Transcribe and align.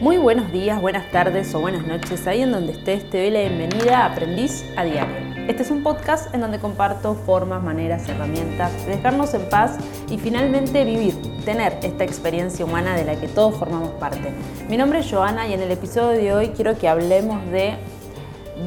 Muy 0.00 0.16
buenos 0.16 0.52
días, 0.52 0.80
buenas 0.80 1.10
tardes 1.10 1.52
o 1.56 1.60
buenas 1.60 1.84
noches, 1.84 2.24
ahí 2.28 2.42
en 2.42 2.52
donde 2.52 2.70
estés, 2.70 3.10
te 3.10 3.18
doy 3.18 3.30
la 3.30 3.40
bienvenida 3.40 4.04
a 4.04 4.12
Aprendiz 4.12 4.64
a 4.76 4.84
Diario. 4.84 5.16
Este 5.48 5.64
es 5.64 5.72
un 5.72 5.82
podcast 5.82 6.32
en 6.32 6.40
donde 6.40 6.60
comparto 6.60 7.16
formas, 7.16 7.64
maneras, 7.64 8.08
herramientas 8.08 8.72
de 8.86 8.94
dejarnos 8.94 9.34
en 9.34 9.48
paz 9.48 9.76
y 10.08 10.16
finalmente 10.18 10.84
vivir, 10.84 11.16
tener 11.44 11.78
esta 11.82 12.04
experiencia 12.04 12.64
humana 12.64 12.94
de 12.94 13.06
la 13.06 13.16
que 13.16 13.26
todos 13.26 13.56
formamos 13.56 13.90
parte. 13.94 14.32
Mi 14.68 14.76
nombre 14.76 15.00
es 15.00 15.10
Joana 15.10 15.48
y 15.48 15.54
en 15.54 15.62
el 15.62 15.70
episodio 15.72 16.16
de 16.16 16.32
hoy 16.32 16.48
quiero 16.50 16.78
que 16.78 16.88
hablemos 16.88 17.44
de 17.50 17.74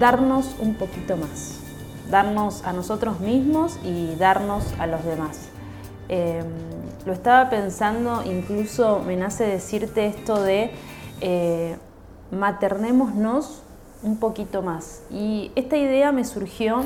darnos 0.01 0.57
un 0.59 0.75
poquito 0.75 1.15
más, 1.15 1.61
darnos 2.09 2.65
a 2.65 2.73
nosotros 2.73 3.21
mismos 3.21 3.79
y 3.85 4.15
darnos 4.15 4.65
a 4.79 4.85
los 4.85 5.05
demás. 5.05 5.47
Em, 6.09 6.43
lo 7.05 7.13
estaba 7.13 7.49
pensando, 7.49 8.21
incluso 8.25 8.99
me 9.07 9.15
nace 9.15 9.45
decirte 9.45 10.07
esto 10.07 10.43
de 10.43 10.71
eh, 11.21 11.77
maternémonos 12.31 13.63
un 14.03 14.17
poquito 14.17 14.61
más. 14.61 15.03
Y 15.11 15.51
esta 15.55 15.77
idea 15.77 16.11
me 16.11 16.23
surgió 16.23 16.83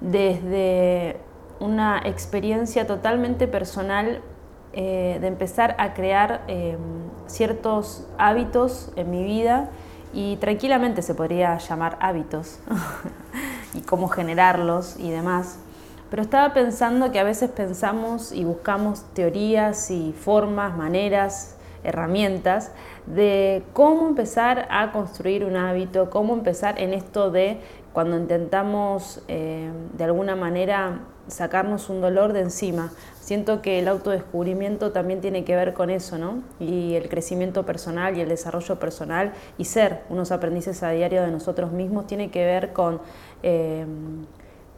desde 0.00 1.18
una 1.60 2.00
experiencia 2.04 2.86
totalmente 2.86 3.46
personal 3.46 4.22
eh, 4.72 5.18
de 5.20 5.26
empezar 5.26 5.74
a 5.78 5.94
crear 5.94 6.42
eh, 6.48 6.76
ciertos 7.26 8.06
hábitos 8.18 8.92
en 8.96 9.10
mi 9.10 9.24
vida 9.24 9.68
y 10.12 10.36
tranquilamente 10.36 11.02
se 11.02 11.14
podría 11.14 11.58
llamar 11.58 11.98
hábitos 12.00 12.60
y 13.74 13.80
cómo 13.80 14.08
generarlos 14.08 14.96
y 14.98 15.10
demás. 15.10 15.58
Pero 16.08 16.22
estaba 16.22 16.52
pensando 16.54 17.12
que 17.12 17.20
a 17.20 17.24
veces 17.24 17.50
pensamos 17.50 18.32
y 18.32 18.44
buscamos 18.44 19.04
teorías 19.14 19.90
y 19.90 20.12
formas, 20.12 20.76
maneras, 20.76 21.56
herramientas 21.84 22.72
de 23.14 23.62
cómo 23.72 24.06
empezar 24.08 24.66
a 24.70 24.92
construir 24.92 25.44
un 25.44 25.56
hábito, 25.56 26.10
cómo 26.10 26.34
empezar 26.34 26.80
en 26.80 26.94
esto 26.94 27.30
de 27.30 27.58
cuando 27.92 28.16
intentamos 28.16 29.22
eh, 29.28 29.70
de 29.96 30.04
alguna 30.04 30.36
manera 30.36 31.00
sacarnos 31.26 31.88
un 31.88 32.00
dolor 32.00 32.32
de 32.32 32.40
encima. 32.40 32.92
Siento 33.20 33.62
que 33.62 33.78
el 33.78 33.88
autodescubrimiento 33.88 34.92
también 34.92 35.20
tiene 35.20 35.44
que 35.44 35.54
ver 35.56 35.74
con 35.74 35.90
eso, 35.90 36.18
¿no? 36.18 36.42
Y 36.58 36.94
el 36.94 37.08
crecimiento 37.08 37.64
personal 37.64 38.16
y 38.16 38.20
el 38.20 38.28
desarrollo 38.28 38.78
personal 38.78 39.32
y 39.58 39.64
ser 39.64 40.02
unos 40.08 40.32
aprendices 40.32 40.82
a 40.82 40.90
diario 40.90 41.22
de 41.22 41.30
nosotros 41.30 41.72
mismos 41.72 42.06
tiene 42.06 42.30
que 42.30 42.44
ver 42.44 42.72
con, 42.72 43.00
eh, 43.42 43.86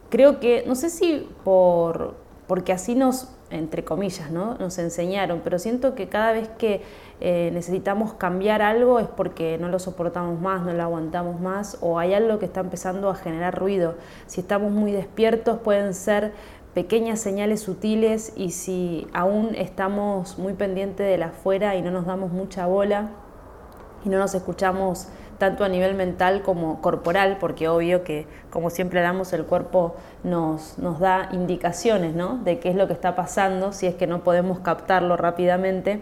creo 0.09 0.39
que, 0.39 0.63
no 0.67 0.75
sé 0.75 0.89
si 0.89 1.27
por, 1.43 2.15
porque 2.47 2.71
así 2.71 2.95
nos 2.95 3.29
entre 3.53 3.83
comillas, 3.83 4.31
¿no? 4.31 4.55
nos 4.55 4.77
enseñaron, 4.79 5.41
pero 5.43 5.59
siento 5.59 5.93
que 5.93 6.09
cada 6.09 6.33
vez 6.33 6.49
que 6.57 6.81
eh, 7.21 7.51
necesitamos 7.53 8.13
cambiar 8.13 8.61
algo 8.61 8.99
es 8.99 9.07
porque 9.07 9.57
no 9.57 9.69
lo 9.69 9.79
soportamos 9.79 10.39
más, 10.41 10.63
no 10.63 10.73
lo 10.73 10.83
aguantamos 10.83 11.39
más 11.39 11.77
o 11.81 11.99
hay 11.99 12.13
algo 12.13 12.39
que 12.39 12.45
está 12.45 12.59
empezando 12.61 13.09
a 13.09 13.15
generar 13.15 13.57
ruido. 13.57 13.95
Si 14.27 14.41
estamos 14.41 14.71
muy 14.71 14.91
despiertos 14.91 15.59
pueden 15.59 15.93
ser 15.93 16.33
pequeñas 16.73 17.19
señales 17.19 17.61
sutiles 17.61 18.33
y 18.35 18.51
si 18.51 19.07
aún 19.13 19.55
estamos 19.55 20.37
muy 20.37 20.53
pendientes 20.53 21.07
de 21.07 21.17
la 21.17 21.27
afuera 21.27 21.75
y 21.75 21.81
no 21.81 21.91
nos 21.91 22.05
damos 22.05 22.31
mucha 22.31 22.65
bola 22.65 23.09
y 24.03 24.09
no 24.09 24.17
nos 24.17 24.33
escuchamos 24.33 25.07
tanto 25.37 25.63
a 25.63 25.69
nivel 25.69 25.95
mental 25.95 26.41
como 26.41 26.81
corporal, 26.81 27.37
porque 27.39 27.67
obvio 27.67 28.03
que, 28.03 28.27
como 28.49 28.69
siempre 28.69 29.01
damos, 29.01 29.33
el 29.33 29.45
cuerpo 29.45 29.95
nos, 30.23 30.77
nos 30.77 30.99
da 30.99 31.29
indicaciones 31.31 32.15
¿no? 32.15 32.37
de 32.37 32.59
qué 32.59 32.69
es 32.69 32.75
lo 32.75 32.87
que 32.87 32.93
está 32.93 33.15
pasando, 33.15 33.73
si 33.73 33.87
es 33.87 33.95
que 33.95 34.07
no 34.07 34.23
podemos 34.23 34.59
captarlo 34.59 35.17
rápidamente. 35.17 36.01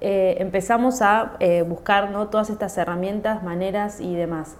Eh, 0.00 0.36
empezamos 0.38 1.02
a 1.02 1.32
eh, 1.40 1.62
buscar 1.62 2.10
¿no? 2.10 2.28
todas 2.28 2.50
estas 2.50 2.76
herramientas, 2.78 3.42
maneras 3.42 4.00
y 4.00 4.14
demás. 4.14 4.56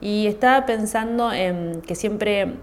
Y 0.00 0.26
estaba 0.26 0.66
pensando 0.66 1.32
en 1.32 1.80
que 1.82 1.94
siempre 1.94 2.54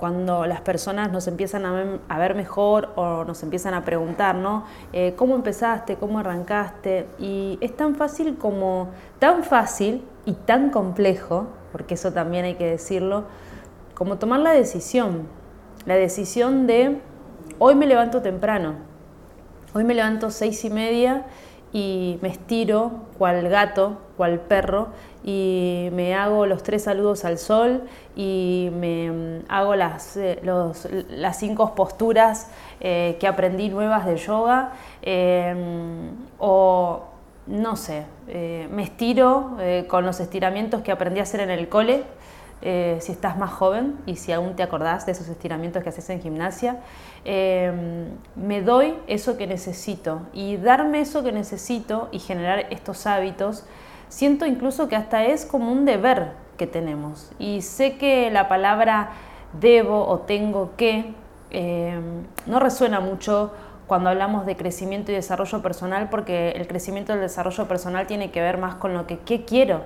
cuando 0.00 0.46
las 0.46 0.62
personas 0.62 1.12
nos 1.12 1.28
empiezan 1.28 1.66
a 1.66 2.18
ver, 2.18 2.34
mejor 2.34 2.88
o 2.96 3.24
nos 3.24 3.42
empiezan 3.42 3.74
a 3.74 3.84
preguntar, 3.84 4.34
¿no? 4.34 4.64
Eh, 4.94 5.12
¿Cómo 5.14 5.34
empezaste? 5.34 5.96
¿Cómo 5.96 6.18
arrancaste? 6.18 7.06
Y 7.18 7.58
es 7.60 7.76
tan 7.76 7.94
fácil 7.96 8.38
como, 8.38 8.88
tan 9.18 9.44
fácil 9.44 10.02
y 10.24 10.32
tan 10.32 10.70
complejo, 10.70 11.48
porque 11.70 11.94
eso 11.94 12.12
también 12.14 12.46
hay 12.46 12.54
que 12.54 12.64
decirlo, 12.64 13.24
como 13.94 14.16
tomar 14.16 14.40
la 14.40 14.52
decisión. 14.52 15.28
La 15.84 15.96
decisión 15.96 16.66
de, 16.66 16.98
hoy 17.58 17.74
me 17.74 17.86
levanto 17.86 18.22
temprano, 18.22 18.76
hoy 19.74 19.84
me 19.84 19.92
levanto 19.92 20.30
seis 20.30 20.64
y 20.64 20.70
media 20.70 21.26
y 21.72 22.18
me 22.22 22.28
estiro 22.28 22.92
cual 23.16 23.48
gato, 23.48 23.98
cual 24.16 24.40
perro, 24.40 24.88
y 25.24 25.88
me 25.92 26.14
hago 26.14 26.46
los 26.46 26.62
tres 26.62 26.84
saludos 26.84 27.24
al 27.24 27.38
sol 27.38 27.82
y 28.16 28.70
me 28.72 29.10
mm, 29.10 29.44
hago 29.48 29.76
las, 29.76 30.16
eh, 30.16 30.40
las 31.10 31.38
cinco 31.38 31.74
posturas 31.74 32.50
eh, 32.80 33.16
que 33.20 33.26
aprendí 33.26 33.68
nuevas 33.68 34.06
de 34.06 34.16
yoga, 34.16 34.72
em, 35.02 36.10
o 36.38 37.04
no 37.46 37.76
sé, 37.76 38.04
eh, 38.28 38.68
me 38.70 38.82
estiro 38.82 39.56
con 39.88 40.06
los 40.06 40.20
estiramientos 40.20 40.82
que 40.82 40.92
aprendí 40.92 41.20
a 41.20 41.24
hacer 41.24 41.40
en 41.40 41.50
el 41.50 41.68
cole. 41.68 42.04
Si 42.62 43.12
estás 43.12 43.38
más 43.38 43.50
joven 43.50 43.96
y 44.04 44.16
si 44.16 44.32
aún 44.32 44.54
te 44.54 44.62
acordás 44.62 45.06
de 45.06 45.12
esos 45.12 45.28
estiramientos 45.28 45.82
que 45.82 45.88
haces 45.88 46.10
en 46.10 46.20
gimnasia, 46.20 46.78
Em, 47.24 48.08
me 48.34 48.62
doy 48.62 48.94
eso 49.06 49.36
que 49.36 49.46
necesito 49.46 50.22
y 50.32 50.56
darme 50.56 51.00
eso 51.00 51.22
que 51.22 51.32
necesito 51.32 52.08
y 52.12 52.18
generar 52.18 52.66
estos 52.70 53.06
hábitos, 53.06 53.64
siento 54.08 54.46
incluso 54.46 54.88
que 54.88 54.96
hasta 54.96 55.24
es 55.24 55.44
como 55.44 55.70
un 55.70 55.84
deber 55.84 56.32
que 56.56 56.66
tenemos. 56.66 57.30
Y 57.38 57.60
sé 57.60 57.98
que 57.98 58.30
la 58.30 58.48
palabra 58.48 59.10
debo 59.60 60.06
o 60.06 60.20
tengo 60.20 60.72
que 60.76 61.12
em, 61.50 62.24
no 62.46 62.58
resuena 62.58 63.00
mucho 63.00 63.52
cuando 63.86 64.08
hablamos 64.08 64.46
de 64.46 64.56
crecimiento 64.56 65.12
y 65.12 65.16
desarrollo 65.16 65.60
personal 65.62 66.08
porque 66.08 66.50
el 66.52 66.66
crecimiento 66.68 67.12
y 67.12 67.16
el 67.16 67.20
desarrollo 67.20 67.66
personal 67.66 68.06
tiene 68.06 68.30
que 68.30 68.40
ver 68.40 68.56
más 68.56 68.76
con 68.76 68.94
lo 68.94 69.06
que 69.06 69.18
¿qué 69.18 69.44
quiero 69.44 69.82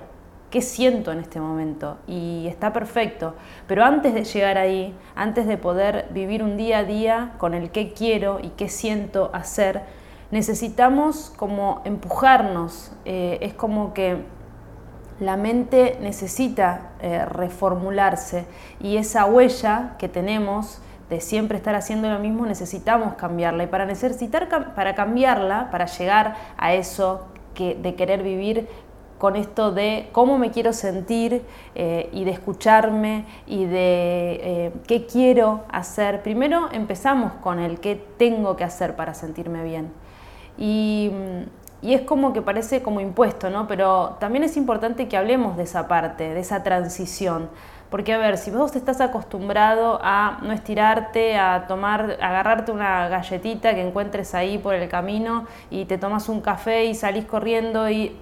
qué 0.55 0.61
siento 0.61 1.11
en 1.11 1.19
este 1.19 1.41
momento 1.41 1.97
y 2.07 2.47
está 2.47 2.71
perfecto. 2.71 3.33
Pero 3.67 3.83
antes 3.83 4.13
de 4.13 4.23
llegar 4.23 4.57
ahí, 4.57 4.95
antes 5.13 5.47
de 5.47 5.57
poder 5.57 6.07
vivir 6.11 6.41
un 6.41 6.55
día 6.55 6.77
a 6.77 6.83
día 6.85 7.33
con 7.39 7.53
el 7.53 7.71
qué 7.71 7.91
quiero 7.91 8.39
y 8.41 8.51
qué 8.51 8.69
siento 8.69 9.31
hacer, 9.33 9.81
necesitamos 10.31 11.33
como 11.35 11.81
empujarnos. 11.83 12.93
Eh, 13.03 13.37
es 13.41 13.53
como 13.53 13.93
que 13.93 14.23
la 15.19 15.35
mente 15.35 15.97
necesita 15.99 16.91
eh, 17.01 17.25
reformularse 17.25 18.45
y 18.79 18.95
esa 18.95 19.25
huella 19.25 19.95
que 19.99 20.07
tenemos 20.07 20.81
de 21.09 21.19
siempre 21.19 21.57
estar 21.57 21.75
haciendo 21.75 22.09
lo 22.09 22.19
mismo 22.19 22.45
necesitamos 22.45 23.15
cambiarla 23.15 23.65
y 23.65 23.67
para 23.67 23.85
necesitar 23.85 24.47
para 24.73 24.95
cambiarla 24.95 25.69
para 25.69 25.85
llegar 25.85 26.35
a 26.57 26.73
eso 26.73 27.27
que, 27.53 27.75
de 27.75 27.95
querer 27.95 28.21
vivir 28.21 28.67
con 29.17 29.35
esto 29.35 29.71
de 29.71 30.09
cómo 30.11 30.37
me 30.37 30.51
quiero 30.51 30.73
sentir 30.73 31.43
eh, 31.73 32.09
y 32.11 32.25
de 32.25 32.31
escucharme 32.31 33.25
y 33.47 33.65
de 33.65 34.39
eh, 34.43 34.71
qué 34.87 35.05
quiero 35.05 35.63
hacer. 35.71 36.21
Primero 36.21 36.69
empezamos 36.71 37.33
con 37.41 37.59
el 37.59 37.79
qué 37.79 37.95
tengo 38.17 38.55
que 38.55 38.63
hacer 38.63 38.95
para 38.95 39.13
sentirme 39.13 39.63
bien. 39.63 39.91
Y, 40.57 41.11
y, 41.81 41.93
es 41.93 42.01
como 42.01 42.33
que 42.33 42.41
parece 42.41 42.81
como 42.81 42.99
impuesto, 43.01 43.49
¿no? 43.49 43.67
Pero 43.67 44.15
también 44.19 44.43
es 44.43 44.55
importante 44.57 45.07
que 45.07 45.17
hablemos 45.17 45.57
de 45.57 45.63
esa 45.63 45.87
parte, 45.87 46.33
de 46.33 46.39
esa 46.39 46.63
transición. 46.63 47.49
Porque 47.89 48.13
a 48.13 48.17
ver, 48.17 48.37
si 48.37 48.51
vos 48.51 48.75
estás 48.75 48.99
acostumbrado 48.99 49.99
a 50.01 50.39
no 50.41 50.51
estirarte, 50.51 51.37
a 51.37 51.67
tomar, 51.67 52.17
a 52.19 52.29
agarrarte 52.29 52.71
una 52.71 53.07
galletita 53.07 53.73
que 53.75 53.87
encuentres 53.87 54.33
ahí 54.33 54.57
por 54.57 54.73
el 54.73 54.89
camino 54.89 55.45
y 55.69 55.85
te 55.85 55.97
tomas 55.97 56.27
un 56.27 56.41
café 56.41 56.85
y 56.85 56.95
salís 56.95 57.25
corriendo 57.25 57.89
y 57.89 58.17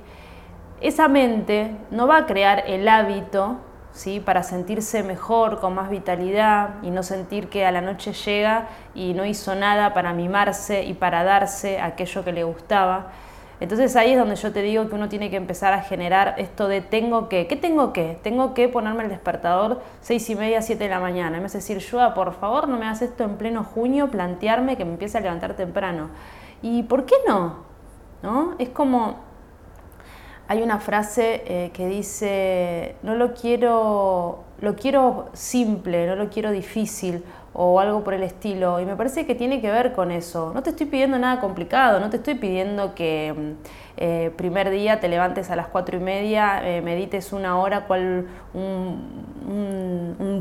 esa 0.84 1.08
mente 1.08 1.72
no 1.92 2.08
va 2.08 2.18
a 2.18 2.26
crear 2.26 2.64
el 2.68 2.88
hábito 2.88 3.58
¿sí? 3.94 4.20
para 4.20 4.44
sentirse 4.44 5.02
mejor, 5.04 5.60
con 5.60 5.74
más 5.74 5.90
vitalidad 5.90 6.76
y 6.84 6.90
no 6.90 7.04
sentir 7.04 7.48
que 7.48 7.66
a 7.66 7.72
la 7.72 7.82
noche 7.82 8.14
llega 8.14 8.68
y 8.94 9.14
no 9.14 9.26
hizo 9.26 9.56
nada 9.56 9.94
para 9.94 10.14
mimarse 10.14 10.84
y 10.84 10.94
para 10.94 11.24
darse 11.24 11.80
aquello 11.80 12.24
que 12.24 12.34
le 12.34 12.44
gustaba. 12.44 13.12
Entonces 13.60 13.96
ahí 13.96 14.12
es 14.12 14.18
donde 14.18 14.36
yo 14.36 14.52
te 14.52 14.62
digo 14.62 14.90
que 14.90 14.96
uno 14.96 15.08
tiene 15.08 15.30
que 15.30 15.38
empezar 15.38 15.72
a 15.72 15.82
generar 15.84 16.36
esto 16.38 16.68
de 16.68 16.82
tengo 16.82 17.30
que, 17.30 17.48
¿qué 17.48 17.56
tengo 17.56 17.94
que? 17.94 18.20
Tengo 18.22 18.54
que 18.54 18.68
ponerme 18.68 19.04
el 19.04 19.10
despertador 19.10 19.82
seis 20.02 20.30
y 20.30 20.36
media, 20.36 20.62
siete 20.62 20.84
de 20.84 20.90
la 20.90 21.00
mañana. 21.00 21.40
me 21.40 21.46
hace 21.46 21.60
decir, 21.60 21.78
yo, 21.78 22.14
por 22.14 22.34
favor, 22.34 22.68
no 22.68 22.78
me 22.78 22.86
hagas 22.86 23.04
esto 23.04 23.24
en 23.24 23.38
pleno 23.38 23.64
junio, 23.64 24.10
plantearme 24.10 24.76
que 24.76 24.84
me 24.84 24.92
empiece 24.92 25.18
a 25.18 25.22
levantar 25.22 25.54
temprano. 25.54 26.10
¿Y 26.62 26.84
por 26.84 27.06
qué 27.06 27.16
no? 27.26 27.64
¿No? 28.22 28.56
Es 28.58 28.68
como, 28.70 29.20
hay 30.54 30.62
una 30.62 30.80
frase 30.80 31.42
eh, 31.48 31.72
que 31.74 31.88
dice, 31.88 32.96
no 33.02 33.16
lo 33.16 33.34
quiero 33.34 34.44
lo 34.62 34.76
quiero 34.76 35.30
simple, 35.34 36.06
no 36.06 36.16
lo 36.16 36.30
quiero 36.30 36.52
difícil 36.52 37.24
o 37.54 37.80
algo 37.80 38.04
por 38.04 38.14
el 38.14 38.24
estilo. 38.24 38.80
Y 38.80 38.86
me 38.86 38.96
parece 38.96 39.26
que 39.26 39.36
tiene 39.36 39.62
que 39.62 39.72
ver 39.72 39.94
con 39.94 40.12
eso. 40.12 40.52
No 40.54 40.64
te 40.64 40.72
estoy 40.72 40.88
pidiendo 40.88 41.20
nada 41.20 41.40
complicado, 41.40 42.00
no 42.00 42.10
te 42.10 42.18
estoy 42.18 42.36
pidiendo 42.36 42.96
que 42.96 43.34
mm, 43.36 43.84
eh, 43.96 44.32
primer 44.36 44.72
día 44.72 45.00
te 45.00 45.08
levantes 45.08 45.52
a 45.52 45.56
las 45.56 45.68
cuatro 45.68 45.98
y 45.98 46.00
media, 46.00 46.68
eh, 46.68 46.82
medites 46.82 47.32
una 47.32 47.60
hora 47.60 47.86
cual 47.86 48.28
un, 48.54 49.24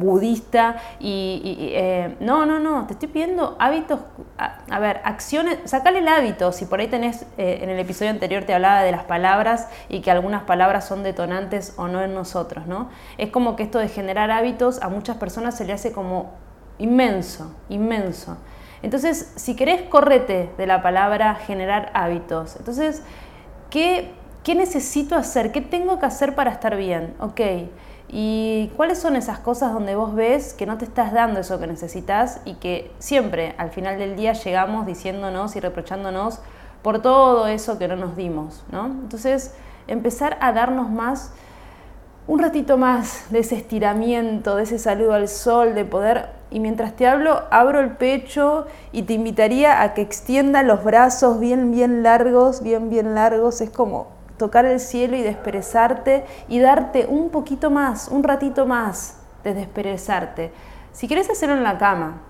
budista 0.00 0.76
y, 0.98 1.70
eh, 1.74 2.16
no, 2.18 2.44
no, 2.44 2.58
no, 2.58 2.86
te 2.86 2.94
estoy 2.94 3.08
pidiendo 3.08 3.56
hábitos, 3.58 4.00
a, 4.36 4.78
ver, 4.80 5.00
acciones, 5.04 5.58
sacale 5.64 6.00
el 6.00 6.08
hábito, 6.08 6.50
si 6.50 6.64
por 6.64 6.80
ahí 6.80 6.88
tenés, 6.88 7.24
en 7.36 7.70
el 7.70 7.78
episodio 7.78 8.10
anterior 8.10 8.44
te 8.44 8.54
hablaba 8.54 8.82
de 8.82 8.90
las 8.90 9.04
palabras 9.04 9.68
y 9.88 10.00
que 10.00 10.10
algunas 10.10 10.42
palabras 10.42 10.86
son 10.86 11.02
detonantes 11.02 11.74
o 11.76 11.88
no 11.88 12.02
en 12.02 12.14
nosotros, 12.14 12.66
¿no? 12.66 12.88
Es 13.16 13.30
como 13.30 13.54
que 13.54 13.62
esto 13.62 13.78
de 13.78 13.88
generar 13.88 14.30
hábitos 14.30 14.82
a 14.82 14.88
muchas 14.88 15.18
personas 15.18 15.56
se 15.56 15.64
le 15.64 15.72
hace 15.72 15.92
como 15.92 16.32
inmenso, 16.82 17.54
inmenso. 17.68 18.36
Entonces, 18.82 19.32
si 19.36 19.54
querés, 19.54 19.82
correte 19.82 20.50
de 20.58 20.66
la 20.66 20.82
palabra 20.82 21.36
generar 21.36 21.90
hábitos. 21.94 22.56
Entonces, 22.56 23.02
¿qué, 23.70 24.12
¿qué, 24.42 24.54
necesito 24.54 25.14
hacer? 25.14 25.52
¿Qué 25.52 25.60
tengo 25.60 25.98
que 26.00 26.06
hacer 26.06 26.34
para 26.34 26.50
estar 26.50 26.76
bien? 26.76 27.14
Ok. 27.20 27.40
¿Y 28.08 28.70
cuáles 28.76 28.98
son 28.98 29.16
esas 29.16 29.38
cosas 29.38 29.72
donde 29.72 29.94
vos 29.94 30.14
ves 30.14 30.52
que 30.52 30.66
no 30.66 30.76
te 30.76 30.84
estás 30.84 31.12
dando 31.12 31.40
eso 31.40 31.58
que 31.58 31.66
necesitas 31.66 32.40
y 32.44 32.54
que 32.54 32.90
siempre 32.98 33.54
al 33.56 33.70
final 33.70 33.98
del 33.98 34.16
día 34.16 34.34
llegamos 34.34 34.84
diciéndonos 34.84 35.56
y 35.56 35.60
reprochándonos 35.60 36.40
por 36.82 37.00
todo 37.00 37.46
eso 37.46 37.78
que 37.78 37.88
no 37.88 37.96
nos 37.96 38.16
dimos? 38.16 38.64
¿no? 38.70 38.86
Entonces, 38.86 39.54
empezar 39.86 40.36
a 40.40 40.52
darnos 40.52 40.90
más 40.90 41.32
un 42.26 42.38
ratito 42.38 42.76
más 42.76 43.30
de 43.30 43.40
ese 43.40 43.56
estiramiento, 43.56 44.56
de 44.56 44.64
ese 44.64 44.78
saludo 44.78 45.14
al 45.14 45.28
sol, 45.28 45.74
de 45.74 45.84
poder, 45.84 46.28
y 46.52 46.60
mientras 46.60 46.94
te 46.94 47.06
hablo, 47.06 47.44
abro 47.50 47.80
el 47.80 47.92
pecho 47.92 48.66
y 48.92 49.02
te 49.02 49.14
invitaría 49.14 49.82
a 49.82 49.94
que 49.94 50.02
extienda 50.02 50.62
los 50.62 50.84
brazos 50.84 51.40
bien, 51.40 51.72
bien 51.72 52.02
largos, 52.02 52.62
bien, 52.62 52.90
bien 52.90 53.14
largos, 53.14 53.60
es 53.60 53.70
como 53.70 54.08
tocar 54.36 54.64
el 54.66 54.78
cielo 54.78 55.16
y 55.16 55.22
desperezarte 55.22 56.24
y 56.48 56.58
darte 56.58 57.06
un 57.06 57.30
poquito 57.30 57.70
más, 57.70 58.08
un 58.08 58.22
ratito 58.22 58.66
más 58.66 59.18
de 59.44 59.54
desperezarte. 59.54 60.52
Si 60.92 61.08
quieres 61.08 61.30
hacerlo 61.30 61.56
en 61.56 61.62
la 61.62 61.78
cama, 61.78 62.20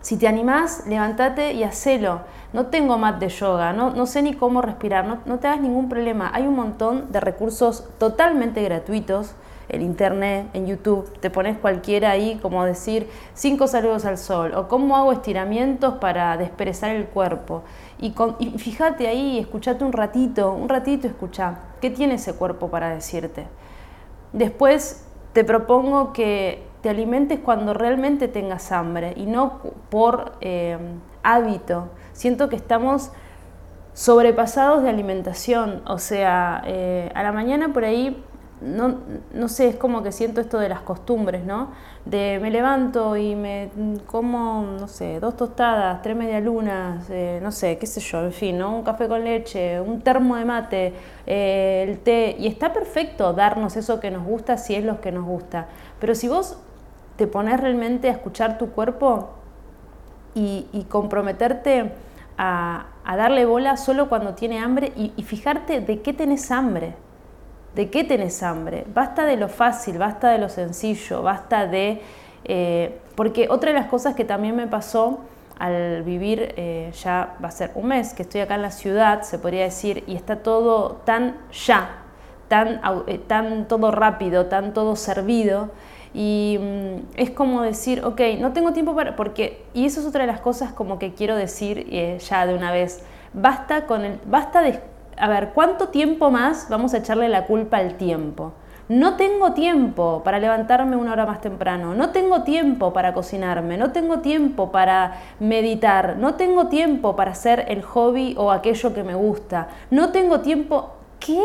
si 0.00 0.18
te 0.18 0.28
animás, 0.28 0.84
levántate 0.86 1.52
y 1.52 1.62
hacelo. 1.62 2.20
No 2.52 2.66
tengo 2.66 2.98
mat 2.98 3.18
de 3.18 3.28
yoga, 3.28 3.72
no, 3.72 3.90
no 3.90 4.04
sé 4.06 4.20
ni 4.20 4.34
cómo 4.34 4.60
respirar, 4.62 5.06
no, 5.06 5.20
no, 5.24 5.38
te 5.38 5.46
hagas 5.46 5.60
ningún 5.60 5.88
problema. 5.88 6.30
Hay 6.34 6.46
un 6.46 6.54
montón 6.54 7.10
de 7.10 7.20
recursos 7.20 7.88
totalmente 7.98 8.62
gratuitos 8.62 9.34
en 9.68 9.82
internet, 9.82 10.46
en 10.52 10.66
YouTube. 10.66 11.18
Te 11.20 11.30
pones 11.30 11.58
cualquiera 11.58 12.10
ahí, 12.10 12.38
como 12.40 12.64
decir 12.64 13.08
cinco 13.34 13.66
saludos 13.66 14.04
al 14.04 14.18
sol 14.18 14.54
o 14.54 14.68
cómo 14.68 14.96
hago 14.96 15.12
estiramientos 15.12 15.94
para 15.94 16.36
desperezar 16.36 16.94
el 16.94 17.06
cuerpo. 17.06 17.62
Y, 18.00 18.12
fíjate 18.58 19.08
ahí, 19.08 19.38
escúchate 19.38 19.84
un 19.84 19.92
ratito, 19.92 20.52
un 20.52 20.68
ratito 20.68 21.06
escucha. 21.06 21.58
¿Qué 21.80 21.90
tiene 21.90 22.14
ese 22.14 22.34
cuerpo 22.34 22.68
para 22.68 22.90
decirte? 22.90 23.46
Después 24.32 25.06
te 25.32 25.44
propongo 25.44 26.12
que 26.12 26.66
te 26.82 26.90
alimentes 26.90 27.38
cuando 27.38 27.72
realmente 27.72 28.28
tengas 28.28 28.70
hambre 28.72 29.14
y 29.16 29.26
no 29.26 29.60
por 29.88 30.32
eh, 30.40 30.76
hábito. 31.22 31.88
Siento 32.12 32.48
que 32.48 32.56
estamos 32.56 33.10
sobrepasados 33.94 34.82
de 34.82 34.90
alimentación, 34.90 35.82
o 35.86 35.98
sea, 35.98 36.62
eh, 36.66 37.10
a 37.14 37.22
la 37.22 37.32
mañana 37.32 37.72
por 37.72 37.84
ahí 37.84 38.22
no, 38.64 39.00
no, 39.32 39.48
sé, 39.48 39.68
es 39.68 39.76
como 39.76 40.02
que 40.02 40.10
siento 40.10 40.40
esto 40.40 40.58
de 40.58 40.68
las 40.68 40.80
costumbres, 40.80 41.44
¿no? 41.44 41.72
De 42.04 42.38
me 42.40 42.50
levanto 42.50 43.16
y 43.16 43.34
me 43.34 43.70
como, 44.06 44.62
no 44.80 44.88
sé, 44.88 45.20
dos 45.20 45.36
tostadas, 45.36 46.00
tres 46.02 46.16
medialunas, 46.16 47.08
eh, 47.10 47.40
no 47.42 47.52
sé, 47.52 47.78
qué 47.78 47.86
sé 47.86 48.00
yo, 48.00 48.24
en 48.24 48.32
fin, 48.32 48.58
¿no? 48.58 48.76
Un 48.76 48.82
café 48.82 49.06
con 49.06 49.22
leche, 49.22 49.80
un 49.80 50.00
termo 50.00 50.36
de 50.36 50.44
mate, 50.44 50.94
eh, 51.26 51.86
el 51.88 51.98
té, 51.98 52.36
y 52.38 52.46
está 52.46 52.72
perfecto 52.72 53.32
darnos 53.34 53.76
eso 53.76 54.00
que 54.00 54.10
nos 54.10 54.24
gusta 54.24 54.56
si 54.56 54.74
es 54.74 54.84
lo 54.84 55.00
que 55.00 55.12
nos 55.12 55.24
gusta, 55.24 55.68
pero 56.00 56.14
si 56.14 56.28
vos 56.28 56.58
te 57.16 57.26
pones 57.26 57.60
realmente 57.60 58.08
a 58.08 58.12
escuchar 58.12 58.58
tu 58.58 58.70
cuerpo 58.70 59.30
y, 60.34 60.86
comprometerte 60.88 61.92
a, 62.36 62.86
darle 63.04 63.44
bola 63.44 63.76
solo 63.76 64.08
cuando 64.08 64.34
tiene 64.34 64.58
hambre 64.58 64.92
y, 64.96 65.12
y 65.16 65.22
fijarte 65.22 65.80
de 65.80 66.02
qué 66.02 66.12
tenés 66.12 66.50
hambre 66.50 66.94
¿De 67.74 67.90
qué 67.90 68.04
tenés 68.04 68.42
hambre? 68.44 68.84
Basta 68.94 69.24
de 69.24 69.36
lo 69.36 69.48
fácil, 69.48 69.98
basta 69.98 70.30
de 70.30 70.38
lo 70.38 70.48
sencillo, 70.48 71.22
basta 71.22 71.66
de... 71.66 72.00
Eh, 72.44 73.00
porque 73.16 73.48
otra 73.50 73.72
de 73.72 73.78
las 73.78 73.88
cosas 73.88 74.14
que 74.14 74.24
también 74.24 74.54
me 74.54 74.68
pasó 74.68 75.20
al 75.58 76.02
vivir, 76.04 76.54
eh, 76.56 76.92
ya 77.02 77.34
va 77.42 77.48
a 77.48 77.50
ser 77.50 77.72
un 77.74 77.86
mes 77.88 78.14
que 78.14 78.22
estoy 78.22 78.42
acá 78.42 78.54
en 78.54 78.62
la 78.62 78.70
ciudad, 78.70 79.22
se 79.22 79.38
podría 79.38 79.64
decir, 79.64 80.04
y 80.06 80.14
está 80.14 80.36
todo 80.36 81.00
tan 81.04 81.36
ya, 81.52 82.02
tan, 82.48 82.80
eh, 83.06 83.18
tan 83.18 83.66
todo 83.66 83.90
rápido, 83.90 84.46
tan 84.46 84.72
todo 84.72 84.94
servido, 84.94 85.70
y 86.12 86.58
mm, 86.60 86.96
es 87.16 87.30
como 87.30 87.62
decir, 87.62 88.04
ok, 88.04 88.20
no 88.38 88.52
tengo 88.52 88.72
tiempo 88.72 88.94
para, 88.94 89.16
porque, 89.16 89.64
y 89.74 89.86
eso 89.86 90.00
es 90.00 90.06
otra 90.06 90.22
de 90.22 90.26
las 90.28 90.40
cosas 90.40 90.72
como 90.72 90.98
que 90.98 91.14
quiero 91.14 91.34
decir 91.34 91.88
ya 92.18 92.46
de 92.46 92.54
una 92.54 92.70
vez, 92.72 93.02
basta, 93.32 93.86
con 93.86 94.04
el, 94.04 94.20
basta 94.26 94.62
a 95.16 95.28
ver, 95.28 95.50
¿cuánto 95.50 95.88
tiempo 95.88 96.30
más 96.30 96.68
vamos 96.68 96.94
a 96.94 96.98
echarle 96.98 97.28
la 97.28 97.46
culpa 97.46 97.78
al 97.78 97.94
tiempo? 97.94 98.52
No 98.88 99.16
tengo 99.16 99.52
tiempo 99.52 100.20
para 100.24 100.38
levantarme 100.38 100.96
una 100.96 101.12
hora 101.12 101.24
más 101.24 101.40
temprano, 101.40 101.94
no 101.94 102.10
tengo 102.10 102.42
tiempo 102.42 102.92
para 102.92 103.14
cocinarme, 103.14 103.78
no 103.78 103.92
tengo 103.92 104.18
tiempo 104.18 104.70
para 104.70 105.20
meditar, 105.40 106.16
no 106.18 106.34
tengo 106.34 106.66
tiempo 106.66 107.16
para 107.16 107.30
hacer 107.30 107.64
el 107.68 107.82
hobby 107.82 108.34
o 108.36 108.50
aquello 108.50 108.92
que 108.92 109.02
me 109.02 109.14
gusta, 109.14 109.68
no 109.90 110.10
tengo 110.10 110.40
tiempo... 110.40 110.90
¿Qué? 111.18 111.40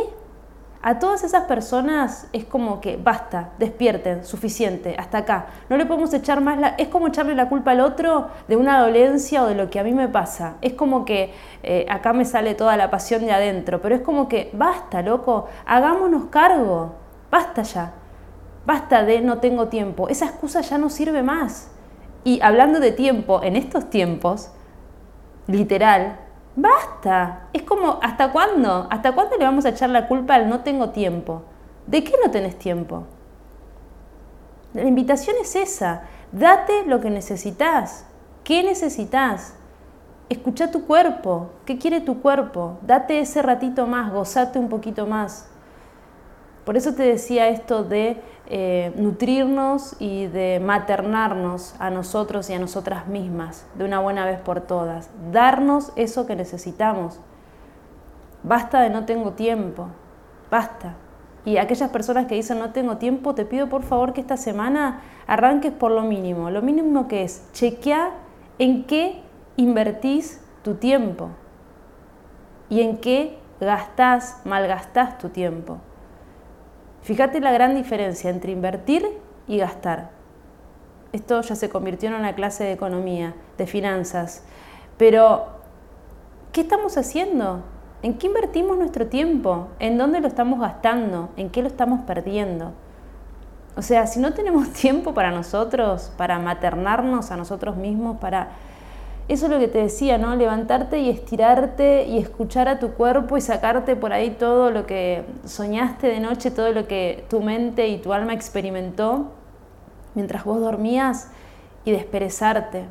A 0.81 0.97
todas 0.97 1.25
esas 1.25 1.43
personas 1.43 2.27
es 2.31 2.45
como 2.45 2.79
que 2.79 2.95
basta, 2.95 3.49
despierten, 3.59 4.23
suficiente, 4.23 4.95
hasta 4.97 5.19
acá. 5.19 5.47
No 5.69 5.75
le 5.75 5.85
podemos 5.85 6.13
echar 6.13 6.39
más 6.39 6.57
la... 6.57 6.69
Es 6.77 6.87
como 6.87 7.07
echarle 7.07 7.35
la 7.35 7.49
culpa 7.49 7.71
al 7.71 7.81
otro 7.81 8.29
de 8.47 8.55
una 8.55 8.79
dolencia 8.79 9.43
o 9.43 9.47
de 9.47 9.55
lo 9.55 9.69
que 9.69 9.79
a 9.79 9.83
mí 9.83 9.93
me 9.93 10.07
pasa. 10.07 10.55
Es 10.61 10.73
como 10.73 11.03
que 11.03 11.33
eh, 11.63 11.85
acá 11.89 12.13
me 12.13 12.23
sale 12.23 12.55
toda 12.55 12.77
la 12.77 12.89
pasión 12.89 13.25
de 13.25 13.33
adentro, 13.33 13.81
pero 13.81 13.93
es 13.93 14.01
como 14.01 14.29
que 14.29 14.51
basta, 14.53 15.01
loco, 15.01 15.47
hagámonos 15.65 16.27
cargo, 16.27 16.93
basta 17.29 17.63
ya. 17.63 17.91
Basta 18.65 19.03
de 19.03 19.19
no 19.19 19.39
tengo 19.39 19.67
tiempo. 19.67 20.07
Esa 20.07 20.27
excusa 20.27 20.61
ya 20.61 20.77
no 20.77 20.89
sirve 20.89 21.23
más. 21.23 21.71
Y 22.23 22.39
hablando 22.41 22.79
de 22.79 22.93
tiempo, 22.93 23.41
en 23.43 23.57
estos 23.57 23.89
tiempos, 23.89 24.51
literal, 25.47 26.19
Basta. 26.55 27.47
Es 27.53 27.63
como, 27.63 27.99
¿hasta 28.01 28.31
cuándo? 28.31 28.87
¿Hasta 28.89 29.13
cuándo 29.13 29.37
le 29.37 29.45
vamos 29.45 29.65
a 29.65 29.69
echar 29.69 29.89
la 29.89 30.07
culpa 30.07 30.35
al 30.35 30.49
no 30.49 30.61
tengo 30.61 30.89
tiempo? 30.89 31.43
¿De 31.87 32.03
qué 32.03 32.13
no 32.23 32.31
tenés 32.31 32.57
tiempo? 32.57 33.03
La 34.73 34.83
invitación 34.83 35.35
es 35.41 35.55
esa. 35.55 36.03
Date 36.31 36.85
lo 36.85 36.99
que 36.99 37.09
necesitas. 37.09 38.05
¿Qué 38.43 38.63
necesitas? 38.63 39.55
Escucha 40.29 40.69
tu 40.69 40.85
cuerpo. 40.85 41.49
¿Qué 41.65 41.77
quiere 41.77 42.01
tu 42.01 42.21
cuerpo? 42.21 42.77
Date 42.81 43.19
ese 43.19 43.41
ratito 43.41 43.87
más, 43.87 44.11
gozate 44.11 44.59
un 44.59 44.69
poquito 44.69 45.07
más. 45.07 45.49
Por 46.69 46.77
eso 46.77 46.93
te 46.93 47.01
decía 47.01 47.47
esto 47.47 47.83
de 47.83 48.21
eh, 48.45 48.93
nutrirnos 48.95 49.95
y 49.97 50.27
de 50.27 50.61
maternarnos 50.63 51.73
a 51.79 51.89
nosotros 51.89 52.47
y 52.51 52.53
a 52.53 52.59
nosotras 52.59 53.07
mismas 53.07 53.65
de 53.73 53.85
una 53.85 53.99
buena 53.99 54.23
vez 54.23 54.39
por 54.39 54.61
todas. 54.61 55.09
Darnos 55.31 55.91
eso 55.95 56.27
que 56.27 56.35
necesitamos. 56.35 57.19
Basta 58.43 58.81
de 58.81 58.91
no 58.91 59.05
tengo 59.05 59.31
tiempo. 59.31 59.87
Basta. 60.51 60.93
Y 61.43 61.57
aquellas 61.57 61.89
personas 61.89 62.27
que 62.27 62.35
dicen 62.35 62.59
no 62.59 62.69
tengo 62.69 62.97
tiempo, 62.97 63.33
te 63.33 63.45
pido 63.45 63.67
por 63.67 63.81
favor 63.81 64.13
que 64.13 64.21
esta 64.21 64.37
semana 64.37 65.01
arranques 65.25 65.71
por 65.71 65.89
lo 65.89 66.03
mínimo. 66.03 66.51
Lo 66.51 66.61
mínimo 66.61 67.07
que 67.07 67.23
es 67.23 67.51
chequear 67.51 68.11
en 68.59 68.85
qué 68.85 69.23
invertís 69.57 70.39
tu 70.61 70.75
tiempo 70.75 71.29
y 72.69 72.81
en 72.81 72.97
qué 72.97 73.39
gastás, 73.59 74.39
malgastás 74.45 75.17
tu 75.17 75.29
tiempo. 75.29 75.79
Fíjate 77.01 77.39
la 77.39 77.51
gran 77.51 77.75
diferencia 77.75 78.29
entre 78.29 78.51
invertir 78.51 79.07
y 79.47 79.57
gastar. 79.57 80.11
Esto 81.11 81.41
ya 81.41 81.55
se 81.55 81.69
convirtió 81.69 82.09
en 82.09 82.15
una 82.15 82.35
clase 82.35 82.63
de 82.63 82.73
economía, 82.73 83.33
de 83.57 83.65
finanzas. 83.65 84.43
Pero, 84.97 85.47
¿qué 86.51 86.61
estamos 86.61 86.97
haciendo? 86.97 87.63
¿En 88.03 88.17
qué 88.17 88.27
invertimos 88.27 88.77
nuestro 88.77 89.07
tiempo? 89.07 89.69
¿En 89.79 89.97
dónde 89.97 90.19
lo 90.19 90.27
estamos 90.27 90.59
gastando? 90.59 91.29
¿En 91.35 91.49
qué 91.49 91.61
lo 91.61 91.67
estamos 91.67 92.01
perdiendo? 92.01 92.73
O 93.75 93.81
sea, 93.81 94.07
si 94.07 94.19
no 94.19 94.33
tenemos 94.33 94.69
tiempo 94.73 95.13
para 95.13 95.31
nosotros, 95.31 96.11
para 96.17 96.37
maternarnos 96.37 97.31
a 97.31 97.37
nosotros 97.37 97.75
mismos, 97.75 98.17
para 98.17 98.49
eso 99.29 99.45
es 99.45 99.51
lo 99.51 99.59
que 99.59 99.67
te 99.67 99.77
decía, 99.77 100.17
¿no? 100.17 100.35
Levantarte 100.35 100.99
y 100.99 101.09
estirarte 101.09 102.05
y 102.07 102.17
escuchar 102.17 102.67
a 102.67 102.79
tu 102.79 102.93
cuerpo 102.93 103.37
y 103.37 103.41
sacarte 103.41 103.95
por 103.95 104.11
ahí 104.11 104.31
todo 104.31 104.71
lo 104.71 104.87
que 104.87 105.23
soñaste 105.45 106.07
de 106.07 106.19
noche, 106.19 106.49
todo 106.49 106.71
lo 106.71 106.87
que 106.87 107.25
tu 107.29 107.39
mente 107.39 107.87
y 107.87 107.99
tu 107.99 108.11
alma 108.11 108.33
experimentó 108.33 109.31
mientras 110.15 110.43
vos 110.43 110.59
dormías 110.59 111.29
y 111.85 111.91
desperezarte. 111.91 112.85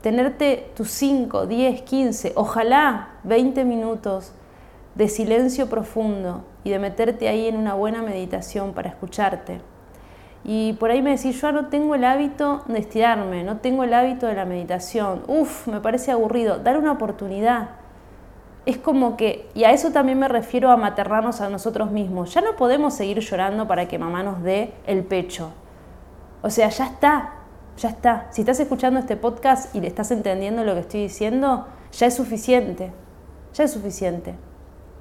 Tenerte 0.00 0.70
tus 0.74 0.90
5, 0.90 1.46
10, 1.46 1.82
15, 1.82 2.32
ojalá 2.34 3.10
20 3.24 3.66
minutos 3.66 4.32
de 4.94 5.08
silencio 5.08 5.68
profundo 5.68 6.44
y 6.64 6.70
de 6.70 6.78
meterte 6.78 7.28
ahí 7.28 7.46
en 7.46 7.58
una 7.58 7.74
buena 7.74 8.00
meditación 8.00 8.72
para 8.72 8.88
escucharte. 8.88 9.60
Y 10.44 10.72
por 10.74 10.90
ahí 10.90 11.02
me 11.02 11.16
decís, 11.16 11.40
yo 11.40 11.52
no 11.52 11.66
tengo 11.66 11.94
el 11.94 12.04
hábito 12.04 12.62
de 12.66 12.78
estirarme, 12.78 13.44
no 13.44 13.58
tengo 13.58 13.84
el 13.84 13.92
hábito 13.92 14.26
de 14.26 14.34
la 14.34 14.46
meditación. 14.46 15.22
Uf, 15.26 15.66
me 15.66 15.80
parece 15.80 16.12
aburrido. 16.12 16.58
Dar 16.58 16.78
una 16.78 16.92
oportunidad. 16.92 17.70
Es 18.66 18.78
como 18.78 19.16
que, 19.16 19.48
y 19.54 19.64
a 19.64 19.72
eso 19.72 19.90
también 19.90 20.18
me 20.18 20.28
refiero 20.28 20.70
a 20.70 20.76
maternarnos 20.76 21.40
a 21.40 21.48
nosotros 21.48 21.90
mismos. 21.90 22.32
Ya 22.32 22.40
no 22.40 22.56
podemos 22.56 22.94
seguir 22.94 23.18
llorando 23.20 23.66
para 23.66 23.88
que 23.88 23.98
mamá 23.98 24.22
nos 24.22 24.42
dé 24.42 24.72
el 24.86 25.04
pecho. 25.04 25.52
O 26.42 26.50
sea, 26.50 26.68
ya 26.68 26.86
está, 26.86 27.34
ya 27.76 27.90
está. 27.90 28.26
Si 28.30 28.42
estás 28.42 28.60
escuchando 28.60 28.98
este 29.00 29.16
podcast 29.16 29.74
y 29.74 29.80
le 29.80 29.88
estás 29.88 30.10
entendiendo 30.10 30.64
lo 30.64 30.74
que 30.74 30.80
estoy 30.80 31.02
diciendo, 31.02 31.66
ya 31.92 32.06
es 32.06 32.14
suficiente. 32.14 32.92
Ya 33.54 33.64
es 33.64 33.72
suficiente. 33.72 34.34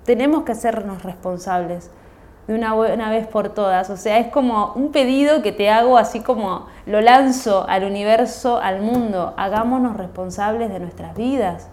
Tenemos 0.03 0.43
que 0.43 0.51
hacernos 0.51 1.03
responsables 1.03 1.91
de 2.49 2.55
una 2.55 2.73
buena 2.73 3.11
vez 3.11 3.27
por 3.27 3.49
todas. 3.49 3.91
O 3.91 3.95
sea, 3.95 4.17
es 4.17 4.27
como 4.27 4.73
un 4.73 4.91
pedido 4.91 5.43
que 5.43 5.51
te 5.51 5.69
hago, 5.69 5.99
así 5.99 6.21
como 6.21 6.65
lo 6.87 6.99
lanzo 6.99 7.67
al 7.69 7.83
universo, 7.83 8.57
al 8.57 8.81
mundo. 8.81 9.35
Hagámonos 9.37 9.95
responsables 9.95 10.71
de 10.71 10.79
nuestras 10.79 11.15
vidas, 11.15 11.69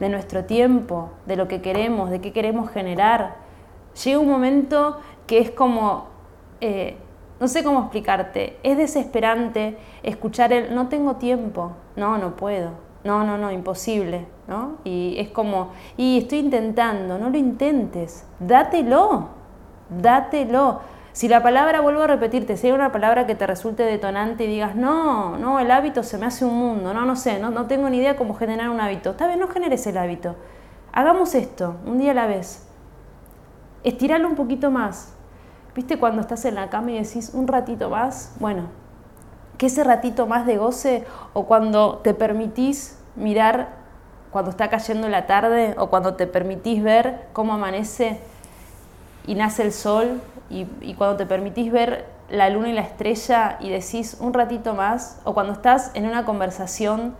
de 0.00 0.10
nuestro 0.10 0.44
tiempo, 0.44 1.08
de 1.24 1.36
lo 1.36 1.48
que 1.48 1.62
queremos, 1.62 2.10
de 2.10 2.20
qué 2.20 2.34
queremos 2.34 2.70
generar. 2.70 3.36
Llega 4.04 4.18
un 4.18 4.28
momento 4.28 4.98
que 5.26 5.38
es 5.38 5.50
como, 5.50 6.08
eh, 6.60 6.98
no 7.40 7.48
sé 7.48 7.64
cómo 7.64 7.80
explicarte, 7.80 8.58
es 8.62 8.76
desesperante 8.76 9.78
escuchar 10.02 10.52
el 10.52 10.74
no 10.74 10.88
tengo 10.88 11.16
tiempo, 11.16 11.72
no, 11.96 12.18
no 12.18 12.36
puedo, 12.36 12.72
no, 13.02 13.24
no, 13.24 13.38
no, 13.38 13.50
imposible, 13.50 14.26
¿no? 14.46 14.72
Y 14.84 15.14
es 15.16 15.30
como, 15.30 15.70
y 15.96 16.18
estoy 16.18 16.40
intentando, 16.40 17.16
no 17.16 17.30
lo 17.30 17.38
intentes, 17.38 18.26
dátelo 18.38 19.37
dátelo. 19.90 20.80
Si 21.12 21.28
la 21.28 21.42
palabra, 21.42 21.80
vuelvo 21.80 22.02
a 22.02 22.06
repetirte, 22.06 22.56
si 22.56 22.68
hay 22.68 22.72
una 22.72 22.92
palabra 22.92 23.26
que 23.26 23.34
te 23.34 23.46
resulte 23.46 23.82
detonante 23.82 24.44
y 24.44 24.46
digas, 24.46 24.76
no, 24.76 25.36
no, 25.36 25.58
el 25.58 25.70
hábito 25.70 26.02
se 26.02 26.16
me 26.16 26.26
hace 26.26 26.44
un 26.44 26.56
mundo, 26.56 26.94
no, 26.94 27.04
no 27.04 27.16
sé, 27.16 27.40
no, 27.40 27.50
no 27.50 27.66
tengo 27.66 27.90
ni 27.90 27.98
idea 27.98 28.16
cómo 28.16 28.34
generar 28.34 28.70
un 28.70 28.80
hábito. 28.80 29.10
Está 29.10 29.26
bien, 29.26 29.40
no 29.40 29.48
generes 29.48 29.86
el 29.86 29.98
hábito. 29.98 30.36
Hagamos 30.92 31.34
esto, 31.34 31.76
un 31.86 31.98
día 31.98 32.12
a 32.12 32.14
la 32.14 32.26
vez. 32.26 32.66
Estiralo 33.82 34.28
un 34.28 34.36
poquito 34.36 34.70
más. 34.70 35.14
¿Viste 35.74 35.98
cuando 35.98 36.20
estás 36.20 36.44
en 36.44 36.54
la 36.54 36.70
cama 36.70 36.92
y 36.92 36.98
decís 36.98 37.30
un 37.34 37.46
ratito 37.46 37.90
más? 37.90 38.34
Bueno, 38.40 38.68
que 39.58 39.66
ese 39.66 39.84
ratito 39.84 40.26
más 40.26 40.46
de 40.46 40.56
goce 40.56 41.04
o 41.32 41.46
cuando 41.46 41.98
te 41.98 42.14
permitís 42.14 42.98
mirar 43.16 43.76
cuando 44.30 44.50
está 44.50 44.68
cayendo 44.68 45.08
la 45.08 45.26
tarde 45.26 45.74
o 45.78 45.88
cuando 45.88 46.14
te 46.14 46.26
permitís 46.26 46.82
ver 46.82 47.26
cómo 47.32 47.54
amanece 47.54 48.20
y 49.28 49.34
nace 49.34 49.62
el 49.62 49.72
sol 49.72 50.22
y, 50.50 50.64
cuando 50.94 51.18
te 51.18 51.26
permitís 51.26 51.70
ver 51.70 52.06
la 52.30 52.48
luna 52.48 52.70
y 52.70 52.72
la 52.72 52.80
estrella 52.80 53.58
y 53.60 53.68
decís 53.68 54.16
un 54.20 54.32
ratito 54.32 54.74
más, 54.74 55.20
o 55.24 55.34
cuando 55.34 55.52
estás 55.52 55.90
en 55.94 56.06
una 56.06 56.24
conversación 56.24 57.14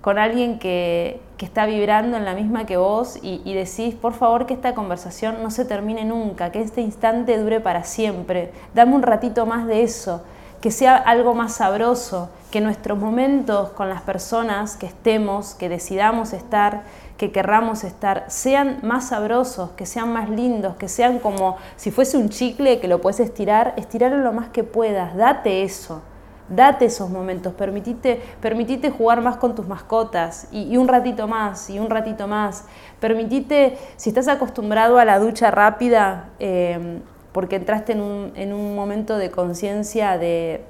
con 0.00 0.18
alguien 0.18 0.58
que, 0.58 1.22
está 1.38 1.66
vibrando 1.66 2.16
en 2.16 2.24
la 2.24 2.34
misma 2.34 2.66
que 2.66 2.76
vos 2.76 3.18
y, 3.22 3.40
y, 3.44 3.54
decís, 3.54 3.94
por 3.94 4.14
favor, 4.14 4.46
que 4.46 4.54
esta 4.54 4.74
conversación 4.74 5.42
no 5.42 5.52
se 5.52 5.64
termine 5.64 6.04
nunca, 6.04 6.50
que 6.50 6.60
este 6.60 6.80
instante 6.80 7.38
dure 7.38 7.60
para 7.60 7.84
siempre, 7.84 8.50
dame 8.74 8.96
un 8.96 9.02
ratito 9.02 9.46
más 9.46 9.66
de 9.68 9.84
eso, 9.84 10.24
que 10.60 10.70
sea 10.70 10.96
algo 10.96 11.34
más 11.34 11.54
sabroso, 11.54 12.30
que 12.50 12.60
nuestros 12.60 12.98
momentos 12.98 13.70
con 13.70 13.88
las 13.88 14.02
personas 14.02 14.76
que 14.76 14.86
estemos, 14.86 15.54
que 15.54 15.68
decidamos 15.68 16.32
estar, 16.32 16.84
que 17.16 17.32
querramos 17.32 17.84
estar, 17.84 18.24
sean 18.28 18.78
más 18.82 19.08
sabrosos, 19.08 19.70
que 19.70 19.86
sean 19.86 20.12
más 20.12 20.28
lindos, 20.28 20.76
que 20.76 20.88
sean 20.88 21.18
como 21.18 21.56
si 21.76 21.90
fuese 21.90 22.16
un 22.16 22.28
chicle 22.28 22.80
que 22.80 22.88
lo 22.88 23.00
puedes 23.00 23.20
estirar, 23.20 23.74
estirarlo 23.76 24.18
lo 24.18 24.32
más 24.32 24.48
que 24.48 24.64
puedas, 24.64 25.16
date 25.16 25.62
eso. 25.62 26.02
Date 26.48 26.84
esos 26.84 27.10
momentos, 27.10 27.52
permitite, 27.54 28.22
permitite 28.40 28.90
jugar 28.90 29.20
más 29.20 29.36
con 29.36 29.56
tus 29.56 29.66
mascotas 29.66 30.46
y, 30.52 30.76
un 30.76 30.86
ratito 30.86 31.26
más 31.26 31.68
y 31.70 31.80
un 31.80 31.90
ratito 31.90 32.28
más. 32.28 32.66
Permitite, 33.00 33.76
si 33.96 34.10
estás 34.10 34.28
acostumbrado 34.28 34.98
a 34.98 35.04
la 35.04 35.18
ducha 35.18 35.50
rápida, 35.50 36.28
eh, 36.38 37.00
porque 37.36 37.56
entraste 37.56 37.92
en 37.92 38.00
un, 38.00 38.32
en 38.34 38.54
un 38.54 38.74
momento 38.74 39.18
de 39.18 39.30
conciencia 39.30 40.16
de, 40.16 40.62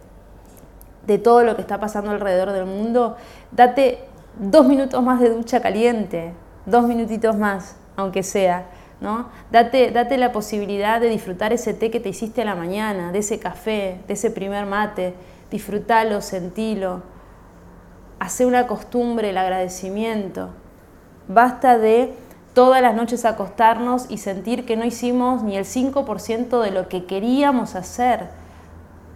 de 1.07 1.17
todo 1.17 1.45
lo 1.45 1.55
que 1.55 1.63
está 1.63 1.79
pasando 1.79 2.11
alrededor 2.11 2.51
del 2.51 2.67
mundo, 2.67 3.15
date 3.53 4.01
dos 4.41 4.67
minutos 4.67 5.01
más 5.01 5.21
de 5.21 5.31
ducha 5.31 5.61
caliente, 5.61 6.33
dos 6.65 6.89
minutitos 6.89 7.37
más, 7.37 7.77
aunque 7.95 8.25
sea. 8.25 8.67
¿no? 9.01 9.29
Date, 9.53 9.93
date 9.93 10.19
la 10.19 10.33
posibilidad 10.33 11.01
de 11.01 11.09
disfrutar 11.09 11.53
ese 11.53 11.73
té 11.73 11.93
que 11.93 12.01
te 12.01 12.09
hiciste 12.09 12.43
a 12.43 12.45
la 12.45 12.57
mañana, 12.57 13.13
de 13.13 13.21
ese 13.21 13.39
café, 13.39 14.01
de 14.09 14.15
ese 14.15 14.33
primer 14.33 14.67
mate. 14.67 15.15
Disfrútalo, 15.53 16.21
sentilo. 16.21 17.03
Hace 18.19 18.45
una 18.45 18.67
costumbre 18.67 19.31
el 19.31 19.39
agradecimiento. 19.39 20.49
Basta 21.29 21.79
de 21.79 22.13
todas 22.57 22.81
las 22.81 22.95
noches 22.95 23.27
acostarnos 23.27 24.07
y 24.09 24.17
sentir 24.17 24.65
que 24.65 24.79
no 24.79 24.87
hicimos 24.87 25.43
ni 25.43 25.59
el 25.59 25.67
5% 25.67 26.63
de 26.63 26.71
lo 26.71 26.89
que 26.89 27.05
queríamos 27.05 27.75
hacer 27.75 28.29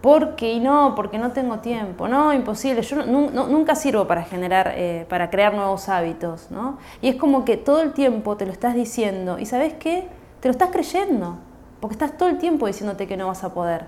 porque 0.01 0.53
y 0.53 0.59
no, 0.59 0.93
porque 0.95 1.17
no 1.17 1.31
tengo 1.31 1.57
tiempo, 1.57 2.07
no, 2.07 2.33
imposible, 2.33 2.83
yo 2.83 3.03
nunca 3.03 3.73
sirvo 3.73 4.05
para 4.05 4.21
generar, 4.21 4.73
eh, 4.75 5.07
para 5.09 5.31
crear 5.31 5.55
nuevos 5.55 5.89
hábitos, 5.89 6.51
¿no? 6.51 6.77
Y 7.01 7.09
es 7.09 7.15
como 7.15 7.43
que 7.43 7.57
todo 7.57 7.81
el 7.81 7.93
tiempo 7.93 8.37
te 8.37 8.45
lo 8.45 8.51
estás 8.51 8.75
diciendo 8.75 9.39
y 9.39 9.47
¿sabes 9.47 9.73
qué? 9.73 10.07
Te 10.39 10.47
lo 10.47 10.51
estás 10.51 10.69
creyendo, 10.69 11.37
porque 11.79 11.95
estás 11.95 12.15
todo 12.19 12.29
el 12.29 12.37
tiempo 12.37 12.67
diciéndote 12.67 13.07
que 13.07 13.17
no 13.17 13.25
vas 13.25 13.43
a 13.43 13.55
poder. 13.55 13.85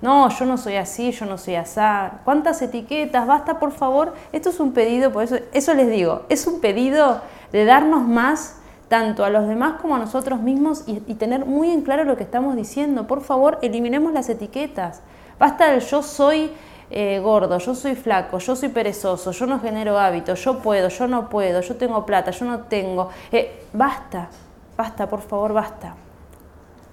No, 0.00 0.28
yo 0.28 0.44
no 0.46 0.56
soy 0.58 0.76
así, 0.76 1.10
yo 1.10 1.26
no 1.26 1.38
soy 1.38 1.56
así. 1.56 1.80
¿Cuántas 2.24 2.62
etiquetas? 2.62 3.26
Basta, 3.26 3.58
por 3.58 3.72
favor. 3.72 4.14
Esto 4.30 4.50
es 4.50 4.60
un 4.60 4.72
pedido, 4.72 5.12
por 5.12 5.24
eso, 5.24 5.38
eso 5.52 5.74
les 5.74 5.90
digo, 5.90 6.22
es 6.28 6.46
un 6.46 6.60
pedido 6.60 7.20
de 7.50 7.64
darnos 7.64 8.06
más 8.06 8.61
tanto 8.92 9.24
a 9.24 9.30
los 9.30 9.48
demás 9.48 9.80
como 9.80 9.96
a 9.96 9.98
nosotros 9.98 10.42
mismos 10.42 10.84
y, 10.86 11.00
tener 11.14 11.46
muy 11.46 11.70
en 11.70 11.80
claro 11.80 12.04
lo 12.04 12.14
que 12.18 12.24
estamos 12.24 12.54
diciendo. 12.56 13.06
Por 13.06 13.22
favor, 13.22 13.58
eliminemos 13.62 14.12
las 14.12 14.28
etiquetas. 14.28 15.00
Basta 15.38 15.72
el 15.72 15.80
yo 15.80 16.02
soy 16.02 16.50
eh, 16.90 17.18
gordo, 17.20 17.56
yo 17.56 17.74
soy 17.74 17.94
flaco, 17.94 18.36
yo 18.36 18.54
soy 18.54 18.68
perezoso, 18.68 19.30
yo 19.32 19.46
no 19.46 19.60
genero 19.60 19.98
hábitos, 19.98 20.44
yo 20.44 20.58
puedo, 20.58 20.90
yo 20.90 21.08
no 21.08 21.30
puedo, 21.30 21.62
yo 21.62 21.76
tengo 21.76 22.04
plata, 22.04 22.32
yo 22.32 22.44
no 22.44 22.64
tengo. 22.64 23.08
Eh, 23.32 23.64
basta, 23.72 24.28
basta, 24.76 25.08
por 25.08 25.22
favor, 25.22 25.54
basta. 25.54 25.94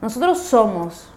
Nosotros 0.02 0.38
somos. 0.38 1.10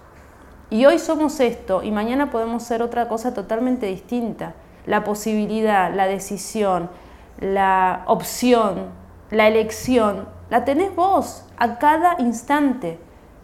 Y 0.68 0.84
hoy 0.84 0.98
somos 0.98 1.38
esto 1.38 1.84
y 1.84 1.92
mañana 1.92 2.32
podemos 2.32 2.64
ser 2.64 2.82
otra 2.82 3.06
cosa 3.06 3.32
totalmente 3.32 3.86
distinta. 3.86 4.54
La 4.86 5.04
posibilidad, 5.04 5.94
la 5.94 6.08
decisión, 6.08 6.90
la 7.38 8.02
opción, 8.08 8.86
la 9.30 9.46
elección, 9.46 10.26
la 10.52 10.66
tenés 10.66 10.94
vos 10.94 11.46
a 11.56 11.78
cada 11.78 12.16
instante, 12.18 12.98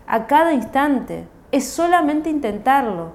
a 0.07 0.27
cada 0.27 0.53
instante. 0.53 1.27
Es 1.51 1.67
solamente 1.67 2.29
intentarlo. 2.29 3.13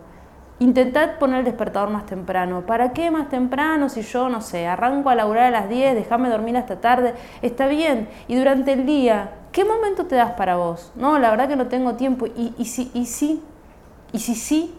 Intentad 0.57 1.19
poner 1.19 1.41
el 1.41 1.45
despertador 1.45 1.91
más 1.91 2.07
temprano. 2.07 2.65
¿Para 2.65 2.91
qué 2.93 3.11
más 3.11 3.29
temprano 3.29 3.89
si 3.89 4.01
yo, 4.01 4.29
no 4.29 4.41
sé, 4.41 4.65
arranco 4.65 5.11
a 5.11 5.15
laburar 5.15 5.43
a 5.43 5.51
las 5.51 5.69
10, 5.69 5.93
déjame 5.93 6.29
dormir 6.29 6.57
hasta 6.57 6.81
tarde? 6.81 7.13
Está 7.43 7.67
bien. 7.67 8.09
Y 8.27 8.35
durante 8.35 8.73
el 8.73 8.87
día, 8.87 9.29
¿qué 9.51 9.63
momento 9.63 10.07
te 10.07 10.15
das 10.15 10.31
para 10.31 10.55
vos? 10.55 10.91
No, 10.95 11.19
la 11.19 11.29
verdad 11.29 11.47
que 11.47 11.55
no 11.55 11.67
tengo 11.67 11.93
tiempo. 11.93 12.25
¿Y, 12.25 12.55
y 12.57 12.65
si, 12.65 12.89
y 12.95 13.05
sí? 13.05 13.43
¿Y 14.11 14.17
si 14.17 14.33
sí? 14.33 14.75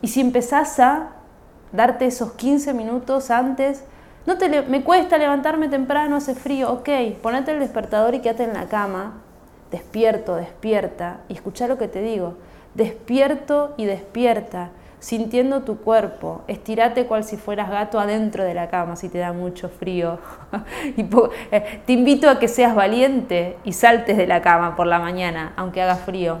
¿Y 0.00 0.08
si 0.08 0.22
empezás 0.22 0.80
a 0.80 1.16
darte 1.70 2.06
esos 2.06 2.32
15 2.32 2.72
minutos 2.72 3.30
antes? 3.30 3.84
No 4.26 4.38
te 4.38 4.48
me 4.62 4.82
cuesta 4.82 5.18
levantarme 5.18 5.68
temprano, 5.68 6.16
hace 6.16 6.34
frío. 6.34 6.72
Ok, 6.72 6.88
ponete 7.22 7.52
el 7.52 7.60
despertador 7.60 8.14
y 8.14 8.20
quédate 8.20 8.44
en 8.44 8.54
la 8.54 8.66
cama. 8.66 9.22
Despierto, 9.70 10.36
despierta. 10.36 11.20
Y 11.28 11.34
escucha 11.34 11.66
lo 11.68 11.78
que 11.78 11.88
te 11.88 12.02
digo 12.02 12.34
despierto 12.76 13.74
y 13.76 13.86
despierta, 13.86 14.70
sintiendo 14.98 15.62
tu 15.62 15.78
cuerpo. 15.78 16.42
Estírate 16.46 17.06
cual 17.06 17.24
si 17.24 17.36
fueras 17.36 17.70
gato 17.70 17.98
adentro 17.98 18.44
de 18.44 18.54
la 18.54 18.68
cama 18.68 18.96
si 18.96 19.08
te 19.08 19.18
da 19.18 19.32
mucho 19.32 19.68
frío. 19.68 20.18
Eh, 21.50 21.82
te 21.86 21.92
invito 21.92 22.28
a 22.28 22.38
que 22.38 22.48
seas 22.48 22.74
valiente 22.74 23.56
y 23.64 23.72
saltes 23.72 24.16
de 24.16 24.26
la 24.26 24.42
cama 24.42 24.74
por 24.74 24.86
la 24.86 24.98
mañana, 24.98 25.52
aunque 25.56 25.82
haga 25.82 25.96
frío. 25.96 26.38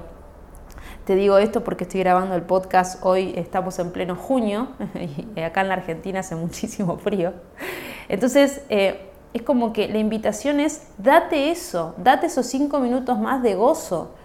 Te 1.06 1.14
digo 1.14 1.38
esto 1.38 1.62
porque 1.62 1.84
estoy 1.84 2.00
grabando 2.00 2.34
el 2.34 2.42
podcast, 2.42 2.98
hoy 3.06 3.32
estamos 3.36 3.78
en 3.78 3.92
pleno 3.92 4.16
junio 4.16 4.70
y 5.36 5.40
acá 5.40 5.60
en 5.60 5.68
la 5.68 5.74
Argentina 5.74 6.18
hace 6.18 6.34
muchísimo 6.34 6.98
frío. 6.98 7.32
Entonces, 8.08 8.62
eh, 8.70 9.08
es 9.32 9.42
como 9.42 9.72
que 9.72 9.86
la 9.86 9.98
invitación 9.98 10.58
es, 10.58 10.88
date 10.98 11.52
eso, 11.52 11.94
date 11.96 12.26
esos 12.26 12.46
cinco 12.46 12.80
minutos 12.80 13.20
más 13.20 13.40
de 13.44 13.54
gozo 13.54 14.16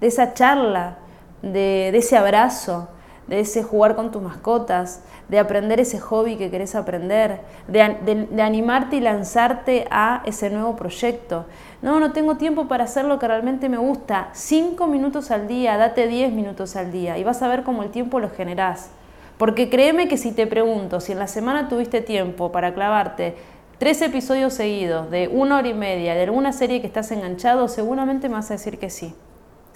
de 0.00 0.06
esa 0.06 0.34
charla, 0.34 0.98
de, 1.42 1.88
ese 1.88 2.16
abrazo, 2.16 2.86
de 3.26 3.40
ese 3.40 3.62
jugar 3.62 3.96
con 3.96 4.10
tus 4.10 4.22
mascotas, 4.22 5.02
de 5.28 5.38
aprender 5.38 5.80
ese 5.80 5.98
hobby 5.98 6.36
que 6.36 6.50
querés 6.50 6.74
aprender, 6.74 7.40
de, 7.66 8.42
animarte 8.42 8.96
y 8.96 9.00
lanzarte 9.00 9.86
a 9.90 10.22
ese 10.24 10.50
nuevo 10.50 10.76
proyecto. 10.76 11.46
No, 11.82 11.98
no 11.98 12.12
tengo 12.12 12.36
tiempo 12.36 12.68
para 12.68 12.84
hacer 12.84 13.04
lo 13.04 13.18
que 13.18 13.26
realmente 13.26 13.68
me 13.68 13.78
gusta. 13.78 14.28
Cinco 14.32 14.86
minutos 14.86 15.30
al 15.30 15.48
día, 15.48 15.76
date 15.76 16.06
diez 16.06 16.32
minutos 16.32 16.76
al 16.76 16.92
día 16.92 17.18
y 17.18 17.24
vas 17.24 17.42
a 17.42 17.48
ver 17.48 17.64
cómo 17.64 17.82
el 17.82 17.90
tiempo 17.90 18.20
lo 18.20 18.30
generás. 18.30 18.90
Porque 19.38 19.68
créeme 19.68 20.08
que 20.08 20.16
si 20.16 20.32
te 20.32 20.46
pregunto 20.46 21.00
si 21.00 21.12
en 21.12 21.18
la 21.18 21.26
semana 21.26 21.68
tuviste 21.68 22.00
tiempo 22.00 22.52
para 22.52 22.72
clavarte 22.72 23.34
tres 23.78 24.00
episodios 24.00 24.54
seguidos 24.54 25.10
de 25.10 25.28
una 25.28 25.58
hora 25.58 25.68
y 25.68 25.74
media 25.74 26.14
de 26.14 26.22
alguna 26.22 26.52
serie 26.52 26.80
que 26.80 26.86
estás 26.86 27.10
enganchado, 27.10 27.68
seguramente 27.68 28.28
me 28.28 28.36
vas 28.36 28.50
a 28.50 28.54
decir 28.54 28.78
que 28.78 28.88
sí. 28.88 29.14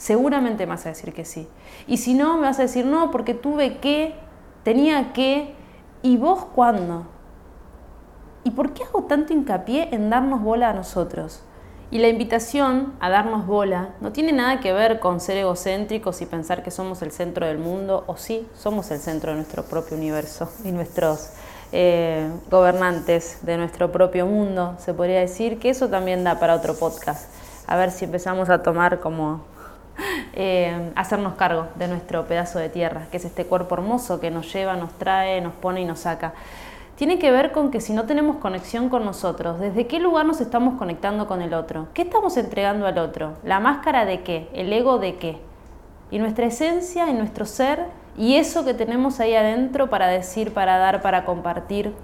Seguramente 0.01 0.65
me 0.65 0.71
vas 0.71 0.87
a 0.87 0.89
decir 0.89 1.13
que 1.13 1.27
sí. 1.27 1.47
Y 1.87 1.99
si 1.99 2.15
no, 2.15 2.39
me 2.39 2.47
vas 2.47 2.59
a 2.59 2.63
decir 2.63 2.87
no, 2.87 3.11
porque 3.11 3.35
tuve 3.35 3.81
que, 3.81 4.15
tenía 4.63 5.13
que, 5.13 5.55
¿y 6.01 6.17
vos 6.17 6.47
cuándo? 6.55 7.05
¿Y 8.43 8.53
por 8.53 8.73
qué 8.73 8.83
hago 8.85 9.03
tanto 9.05 9.35
hincapié 9.35 9.95
en 9.95 10.09
darnos 10.09 10.41
bola 10.41 10.71
a 10.71 10.73
nosotros? 10.73 11.43
Y 11.91 11.99
la 11.99 12.09
invitación 12.09 12.95
a 12.99 13.11
darnos 13.11 13.47
bola 13.47 13.91
no 14.01 14.11
tiene 14.11 14.33
nada 14.33 14.61
que 14.61 14.73
ver 14.73 15.01
con 15.01 15.21
ser 15.21 15.37
egocéntricos 15.37 16.23
y 16.23 16.27
pensar 16.27 16.63
que 16.63 16.71
somos 16.71 17.03
el 17.03 17.13
centro 17.13 17.45
del 17.45 17.59
mundo, 17.59 18.05
o 18.07 18.17
sí, 18.17 18.49
somos 18.55 18.91
el 18.93 19.01
centro 19.01 19.33
de 19.33 19.37
nuestro 19.37 19.65
propio 19.65 19.99
universo 19.99 20.51
y 20.65 20.73
nuestros 20.73 21.29
eh, 21.73 22.27
gobernantes 22.51 23.41
de 23.43 23.59
nuestro 23.59 23.93
propio 23.93 24.25
mundo, 24.25 24.77
se 24.79 24.95
podría 24.95 25.21
decir, 25.21 25.59
que 25.59 25.69
eso 25.69 25.91
también 25.91 26.25
da 26.25 26.41
para 26.41 26.55
otro 26.55 26.75
podcast. 26.75 27.29
A 27.67 27.77
ver 27.77 27.91
si 27.91 28.07
empezamos 28.07 28.49
a 28.49 28.63
tomar 28.63 29.01
como 29.01 29.50
eh, 30.33 30.93
hacernos 30.95 31.35
cargo 31.35 31.69
de 31.75 31.89
nuestro 31.89 32.27
pedazo 32.27 32.59
de 32.59 32.69
tierra, 32.69 33.07
que 33.11 33.17
es 33.17 33.25
este 33.25 33.47
cuerpo 33.47 33.75
hermoso 33.75 34.21
que 34.21 34.31
nos 34.31 34.53
lleva, 34.53 34.77
nos 34.77 34.93
trae, 34.95 35.41
nos 35.41 35.55
pone 35.55 35.81
y 35.81 35.85
nos 35.85 36.01
saca. 36.01 36.35
Tiene 36.97 37.19
que 37.19 37.31
ver 37.31 37.53
con 37.53 37.71
que 37.71 37.81
si 37.81 37.95
no 37.95 38.05
tenemos 38.05 38.37
conexión 38.37 38.91
con 38.91 39.05
nosotros, 39.05 39.59
¿desde 39.59 39.87
qué 39.87 39.99
lugar 40.01 40.27
nos 40.27 40.41
estamos 40.41 40.79
conectando 40.79 41.27
con 41.27 41.41
el 41.41 41.55
otro? 41.55 41.89
¿Qué 41.95 42.03
estamos 42.03 42.37
entregando 42.37 42.87
al 42.87 42.99
otro? 42.99 43.39
¿La 43.43 43.59
máscara 43.59 44.05
de 44.05 44.23
qué? 44.23 44.49
¿El 44.53 44.71
ego 44.73 44.99
de 44.99 45.17
qué? 45.17 45.39
Y 46.11 46.19
nuestra 46.19 46.47
esencia 46.47 47.09
y 47.09 47.15
nuestro 47.15 47.47
ser 47.47 47.87
y 48.19 48.37
eso 48.37 48.67
que 48.67 48.75
tenemos 48.75 49.19
ahí 49.19 49.35
adentro 49.35 49.89
para 49.89 50.09
decir, 50.09 50.53
para 50.53 50.77
dar, 50.77 51.01
para 51.01 51.25
compartir, 51.25 51.95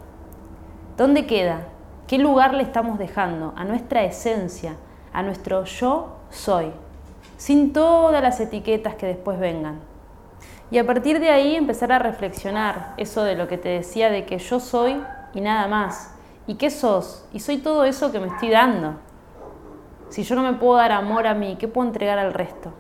¿dónde 0.97 1.26
queda? 1.26 1.66
¿Qué 2.06 2.18
lugar 2.18 2.54
le 2.54 2.62
estamos 2.62 2.99
dejando 2.99 3.52
a 3.54 3.64
nuestra 3.64 4.02
esencia, 4.04 4.76
a 5.12 5.23
nuestro 5.23 5.64
yo 5.64 6.16
soy? 6.30 6.73
Sin 7.37 7.73
todas 7.73 8.23
las 8.23 8.40
etiquetas 8.40 8.95
que 8.95 9.07
después 9.07 9.38
vengan. 9.38 9.81
Y 10.71 10.78
a 10.78 10.87
partir 10.87 11.21
de 11.21 11.31
ahí 11.31 11.55
empezar 11.55 11.93
a 11.93 11.99
reflexionar 11.99 12.95
eso 12.97 13.23
de 13.23 13.37
lo 13.37 13.47
que 13.47 13.59
te 13.59 13.69
decía 13.69 14.11
de 14.11 14.26
que 14.26 14.38
yo 14.38 14.59
soy 14.59 15.00
y 15.33 15.40
nada 15.40 15.69
más. 15.69 16.14
¿Y 16.47 16.55
qué 16.55 16.71
sos? 16.71 17.25
Y 17.33 17.40
soy 17.40 17.59
todo 17.59 17.85
eso 17.85 18.11
que 18.11 18.21
me 18.21 18.28
estoy 18.28 18.50
dando. 18.50 18.95
Si 20.09 20.23
yo 20.23 20.35
no 20.35 20.43
me 20.43 20.55
puedo 20.55 20.76
dar 20.76 20.93
amor 20.93 21.26
a 21.26 21.35
mí, 21.35 21.57
¿qué 21.59 21.69
puedo 21.69 21.87
entregar 21.87 22.19
al 22.19 22.33
resto? 22.33 22.73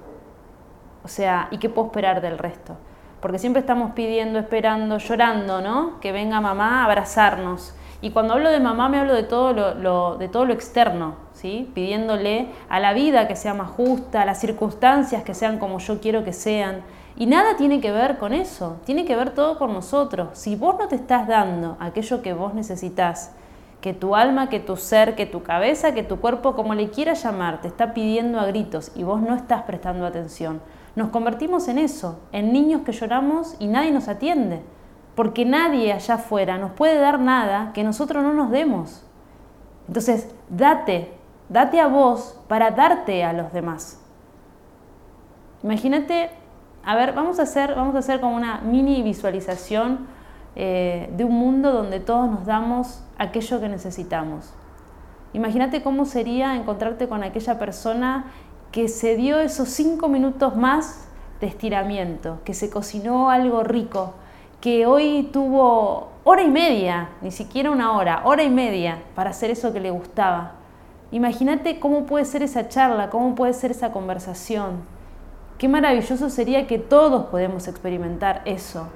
O 1.04 1.08
sea, 1.08 1.48
¿y 1.50 1.58
qué 1.58 1.68
puedo 1.68 1.88
esperar 1.88 2.20
del 2.20 2.38
resto? 2.38 2.76
Porque 3.20 3.38
siempre 3.38 3.60
estamos 3.60 3.92
pidiendo, 3.92 4.38
esperando, 4.38 4.98
llorando, 4.98 5.60
¿no? 5.60 6.00
Que 6.00 6.12
venga 6.12 6.40
mamá 6.40 6.80
a 6.80 6.84
abrazarnos. 6.84 7.74
Y 8.02 8.10
cuando 8.10 8.34
hablo 8.34 8.50
de 8.50 8.60
mamá 8.60 8.88
me 8.88 8.98
hablo 8.98 9.14
de 9.14 9.22
todo 9.22 9.52
lo, 9.52 10.16
de 10.16 10.28
todo 10.28 10.44
lo 10.44 10.52
externo, 10.52 11.14
¿sí? 11.32 11.70
pidiéndole 11.74 12.48
a 12.68 12.78
la 12.78 12.92
vida 12.92 13.26
que 13.26 13.36
sea 13.36 13.54
más 13.54 13.70
justa, 13.70 14.22
a 14.22 14.26
las 14.26 14.40
circunstancias 14.40 15.22
que 15.22 15.34
sean 15.34 15.58
como 15.58 15.78
yo 15.78 16.00
quiero 16.00 16.22
que 16.22 16.32
sean. 16.32 16.82
Y 17.16 17.24
nada 17.24 17.56
tiene 17.56 17.80
que 17.80 17.92
ver 17.92 18.18
con 18.18 18.34
eso, 18.34 18.76
tiene 18.84 19.06
que 19.06 19.16
ver 19.16 19.30
todo 19.30 19.58
con 19.58 19.72
nosotros. 19.72 20.28
Si 20.32 20.56
vos 20.56 20.76
no 20.78 20.88
te 20.88 20.96
estás 20.96 21.26
dando 21.26 21.78
aquello 21.80 22.20
que 22.20 22.34
vos 22.34 22.52
necesitas, 22.52 23.32
que 23.80 23.94
tu 23.94 24.14
alma, 24.14 24.50
que 24.50 24.60
tu 24.60 24.76
ser, 24.76 25.14
que 25.14 25.24
tu 25.24 25.42
cabeza, 25.42 25.94
que 25.94 26.02
tu 26.02 26.20
cuerpo, 26.20 26.54
como 26.54 26.74
le 26.74 26.90
quieras 26.90 27.22
llamar, 27.22 27.62
te 27.62 27.68
está 27.68 27.94
pidiendo 27.94 28.38
a 28.38 28.46
gritos 28.46 28.92
y 28.94 29.04
vos 29.04 29.22
no 29.22 29.34
estás 29.34 29.62
prestando 29.62 30.04
atención, 30.04 30.60
nos 30.96 31.10
convertimos 31.10 31.68
en 31.68 31.78
eso, 31.78 32.18
en 32.32 32.52
niños 32.52 32.82
que 32.82 32.92
lloramos 32.92 33.54
y 33.58 33.68
nadie 33.68 33.92
nos 33.92 34.08
atiende 34.08 34.62
porque 35.16 35.46
nadie 35.46 35.92
allá 35.92 36.14
afuera 36.14 36.58
nos 36.58 36.72
puede 36.72 37.00
dar 37.00 37.18
nada 37.18 37.72
que 37.72 37.82
nosotros 37.82 38.22
no 38.22 38.34
nos 38.34 38.50
demos. 38.50 39.02
Entonces, 39.88 40.32
date, 40.50 41.12
date 41.48 41.80
a 41.80 41.88
vos 41.88 42.38
para 42.46 42.70
darte 42.70 43.24
a 43.24 43.32
los 43.32 43.52
demás. 43.52 44.00
Imagínate, 45.62 46.30
a 46.84 46.94
ver, 46.94 47.14
vamos 47.14 47.40
a 47.40 47.42
hacer, 47.42 47.74
vamos 47.74 47.94
a 47.94 47.98
hacer 47.98 48.20
como 48.20 48.36
una 48.36 48.60
mini 48.60 49.02
visualización 49.02 50.06
eh, 50.54 51.10
de 51.16 51.24
un 51.24 51.34
mundo 51.34 51.72
donde 51.72 51.98
todos 51.98 52.30
nos 52.30 52.44
damos 52.44 53.02
aquello 53.18 53.58
que 53.58 53.70
necesitamos. 53.70 54.52
Imagínate 55.32 55.82
cómo 55.82 56.04
sería 56.04 56.56
encontrarte 56.56 57.08
con 57.08 57.22
aquella 57.22 57.58
persona 57.58 58.26
que 58.70 58.88
se 58.88 59.16
dio 59.16 59.38
esos 59.38 59.70
cinco 59.70 60.08
minutos 60.08 60.56
más 60.56 61.08
de 61.40 61.46
estiramiento, 61.46 62.40
que 62.44 62.52
se 62.52 62.68
cocinó 62.68 63.30
algo 63.30 63.62
rico, 63.62 64.14
que 64.60 64.86
hoy 64.86 65.28
tuvo 65.32 66.08
hora 66.24 66.42
y 66.42 66.50
media, 66.50 67.10
ni 67.22 67.30
siquiera 67.30 67.70
una 67.70 67.92
hora, 67.92 68.22
hora 68.24 68.42
y 68.42 68.50
media 68.50 68.98
para 69.14 69.30
hacer 69.30 69.50
eso 69.50 69.72
que 69.72 69.80
le 69.80 69.90
gustaba. 69.90 70.52
Imagínate 71.12 71.78
cómo 71.78 72.04
puede 72.04 72.24
ser 72.24 72.42
esa 72.42 72.68
charla, 72.68 73.10
cómo 73.10 73.34
puede 73.34 73.52
ser 73.52 73.70
esa 73.70 73.92
conversación. 73.92 74.80
Qué 75.58 75.68
maravilloso 75.68 76.28
sería 76.30 76.66
que 76.66 76.78
todos 76.78 77.26
podemos 77.26 77.68
experimentar 77.68 78.42
eso. 78.44 78.88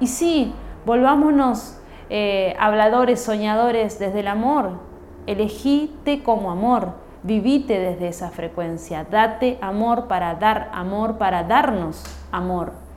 Y 0.00 0.06
sí, 0.06 0.52
volvámonos 0.86 1.76
eh, 2.10 2.54
habladores, 2.58 3.20
soñadores 3.20 3.98
desde 3.98 4.20
el 4.20 4.28
amor. 4.28 4.78
Elegíte 5.26 6.22
como 6.22 6.50
amor, 6.50 6.92
vivite 7.22 7.78
desde 7.78 8.08
esa 8.08 8.30
frecuencia, 8.30 9.04
date 9.10 9.58
amor 9.60 10.06
para 10.06 10.36
dar 10.36 10.70
amor, 10.72 11.18
para 11.18 11.42
darnos 11.42 12.02
amor. 12.32 12.87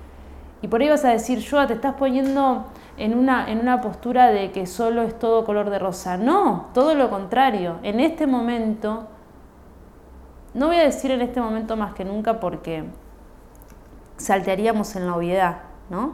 Y 0.61 0.67
por 0.67 0.81
ahí 0.81 0.89
vas 0.89 1.05
a 1.05 1.09
decir, 1.09 1.43
Joa, 1.49 1.67
te 1.67 1.73
estás 1.73 1.95
poniendo 1.95 2.65
en 2.97 3.17
una, 3.17 3.49
en 3.49 3.59
una 3.59 3.81
postura 3.81 4.27
de 4.27 4.51
que 4.51 4.67
solo 4.67 5.01
es 5.01 5.17
todo 5.17 5.43
color 5.43 5.69
de 5.69 5.79
rosa. 5.79 6.17
No, 6.17 6.67
todo 6.73 6.93
lo 6.93 7.09
contrario. 7.09 7.79
En 7.81 7.99
este 7.99 8.27
momento, 8.27 9.07
no 10.53 10.67
voy 10.67 10.77
a 10.77 10.83
decir 10.83 11.11
en 11.11 11.21
este 11.21 11.41
momento 11.41 11.75
más 11.75 11.93
que 11.93 12.05
nunca 12.05 12.39
porque 12.39 12.83
saltearíamos 14.17 14.95
en 14.95 15.07
la 15.07 15.15
obviedad, 15.15 15.57
¿no? 15.89 16.13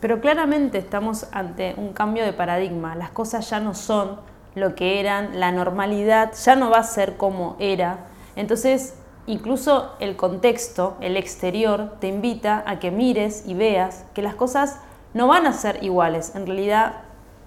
Pero 0.00 0.20
claramente 0.20 0.76
estamos 0.76 1.26
ante 1.32 1.74
un 1.78 1.94
cambio 1.94 2.24
de 2.24 2.34
paradigma. 2.34 2.94
Las 2.94 3.10
cosas 3.10 3.48
ya 3.48 3.60
no 3.60 3.72
son 3.72 4.20
lo 4.54 4.74
que 4.74 5.00
eran, 5.00 5.40
la 5.40 5.50
normalidad 5.50 6.32
ya 6.34 6.54
no 6.54 6.68
va 6.68 6.78
a 6.78 6.82
ser 6.82 7.16
como 7.16 7.56
era. 7.58 8.00
Entonces 8.36 8.98
Incluso 9.26 9.92
el 10.00 10.16
contexto, 10.16 10.96
el 11.00 11.16
exterior, 11.16 11.94
te 12.00 12.08
invita 12.08 12.62
a 12.66 12.78
que 12.78 12.90
mires 12.90 13.44
y 13.46 13.54
veas 13.54 14.04
que 14.14 14.20
las 14.20 14.34
cosas 14.34 14.78
no 15.14 15.28
van 15.28 15.46
a 15.46 15.52
ser 15.52 15.82
iguales. 15.82 16.34
En 16.34 16.46
realidad, 16.46 16.96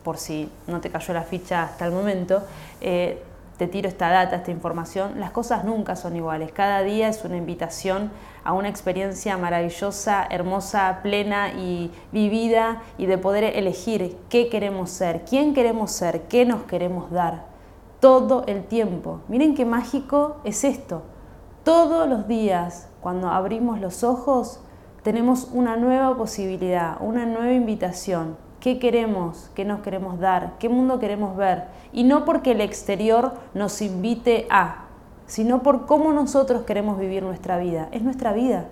por 0.04 0.18
si 0.18 0.50
no 0.66 0.82
te 0.82 0.90
cayó 0.90 1.14
la 1.14 1.22
ficha 1.22 1.64
hasta 1.64 1.86
el 1.86 1.92
momento, 1.92 2.42
eh, 2.82 3.22
te 3.58 3.68
tiro 3.68 3.90
esta 3.90 4.10
data, 4.10 4.38
esta 4.38 4.52
información, 4.52 5.20
las 5.20 5.32
cosas 5.32 5.64
nunca 5.64 5.96
son 5.96 6.16
iguales. 6.16 6.52
Cada 6.52 6.84
día 6.84 7.10
es 7.10 7.24
una 7.24 7.38
invitación 7.38 8.12
a 8.44 8.54
una 8.54 8.70
experiencia 8.70 9.36
maravillosa, 9.38 10.28
hermosa, 10.30 11.00
plena 11.02 11.50
y 11.54 11.92
vivida 12.12 12.82
y 12.98 13.08
de 13.08 13.18
poder 13.18 13.44
elegir 13.44 14.16
qué 14.30 14.50
queremos 14.50 14.92
ser, 14.92 15.26
quién 15.26 15.54
queremos 15.54 15.92
ser, 15.92 16.24
qué 16.24 16.46
nos 16.46 16.64
queremos 16.64 17.12
dar. 17.12 17.46
Todo 18.00 18.44
el 18.48 18.64
tiempo. 18.64 19.22
Miren 19.28 19.56
qué 19.56 19.66
mágico 19.66 20.38
es 20.44 20.64
esto. 20.64 21.02
Todos 21.68 22.08
los 22.08 22.30
días, 22.30 22.88
cuando 23.02 23.28
abrimos 23.28 23.82
los 23.82 24.06
ojos, 24.06 24.62
tenemos 25.04 25.50
una 25.52 25.76
nueva 25.76 26.16
posibilidad, 26.16 26.96
una 27.02 27.26
nueva 27.26 27.52
invitación. 27.52 28.38
¿Qué 28.62 28.80
queremos? 28.80 29.52
¿Qué 29.54 29.66
nos 29.66 29.82
queremos 29.82 30.18
dar? 30.18 30.54
¿Qué 30.60 30.70
mundo 30.70 30.98
queremos 30.98 31.36
ver? 31.36 31.66
Y 31.92 32.06
no 32.06 32.24
porque 32.24 32.52
el 32.52 32.62
exterior 32.62 33.34
nos 33.54 33.82
invite 33.82 34.48
a, 34.50 34.86
sino 35.26 35.62
por 35.62 35.86
cómo 35.88 36.14
nosotros 36.14 36.64
queremos 36.64 36.98
vivir 36.98 37.22
nuestra 37.24 37.58
vida. 37.58 37.90
Es 37.92 38.02
nuestra 38.02 38.32
vida. 38.32 38.68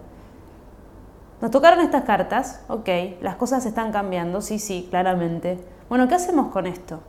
Nos 1.42 1.52
tocaron 1.52 1.82
estas 1.82 2.06
cartas, 2.06 2.64
ok, 2.70 2.88
las 3.20 3.36
cosas 3.36 3.66
están 3.66 3.92
cambiando, 3.92 4.40
sí, 4.40 4.58
sí, 4.58 4.88
claramente. 4.90 5.60
Bueno, 5.90 6.08
¿qué 6.08 6.16
hacemos 6.16 6.48
con 6.48 6.66
esto? 6.66 7.02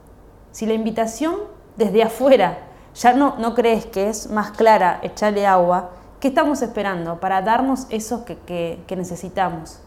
Si 0.51 0.67
la 0.67 0.75
invitación 0.75 1.37
desde 1.77 2.03
afuera 2.03 2.59
ya 2.97 3.13
no, 3.13 3.37
no 3.39 3.55
crees 3.55 3.87
que 3.87 4.09
es 4.09 4.31
más 4.31 4.53
clara 4.53 5.01
echarle 5.03 5.47
agua, 5.47 5.91
¿qué 6.19 6.29
estamos 6.29 6.63
esperando 6.63 7.21
para 7.21 7.43
darnos 7.43 7.87
eso 7.91 8.25
que, 8.25 8.37
que 8.87 8.97
necesitamos? 8.97 9.81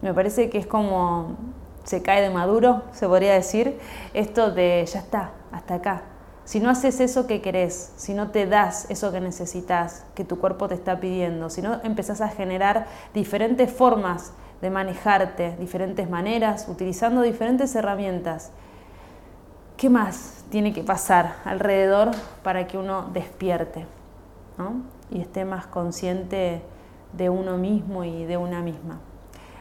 Me 0.00 0.14
parece 0.14 0.48
que 0.48 0.58
es 0.58 0.66
como 0.66 1.36
se 1.84 2.02
cae 2.02 2.20
de 2.20 2.30
maduro, 2.30 2.82
se 2.92 3.06
podría 3.06 3.34
decir, 3.34 3.78
esto 4.12 4.50
de 4.50 4.84
ya 4.86 4.98
está, 4.98 5.30
hasta 5.52 5.74
acá. 5.74 6.02
Si 6.44 6.60
no 6.60 6.70
haces 6.70 7.00
eso 7.00 7.26
que 7.26 7.40
querés, 7.40 7.92
si 7.96 8.14
no 8.14 8.30
te 8.30 8.46
das 8.46 8.86
eso 8.88 9.10
que 9.10 9.20
necesitas, 9.20 10.04
que 10.14 10.24
tu 10.24 10.38
cuerpo 10.38 10.68
te 10.68 10.74
está 10.74 11.00
pidiendo, 11.00 11.50
si 11.50 11.62
no 11.62 11.80
empezás 11.82 12.20
a 12.20 12.28
generar 12.28 12.86
diferentes 13.14 13.72
formas 13.72 14.32
de 14.60 14.70
manejarte, 14.70 15.56
diferentes 15.58 16.08
maneras, 16.08 16.66
utilizando 16.68 17.22
diferentes 17.22 17.74
herramientas. 17.74 18.52
¿Qué 19.76 19.90
más 19.90 20.42
tiene 20.48 20.72
que 20.72 20.82
pasar 20.82 21.36
alrededor 21.44 22.12
para 22.42 22.66
que 22.66 22.78
uno 22.78 23.10
despierte 23.12 23.84
y 25.10 25.20
esté 25.20 25.44
más 25.44 25.66
consciente 25.66 26.62
de 27.12 27.28
uno 27.28 27.58
mismo 27.58 28.02
y 28.02 28.24
de 28.24 28.38
una 28.38 28.62
misma? 28.62 29.00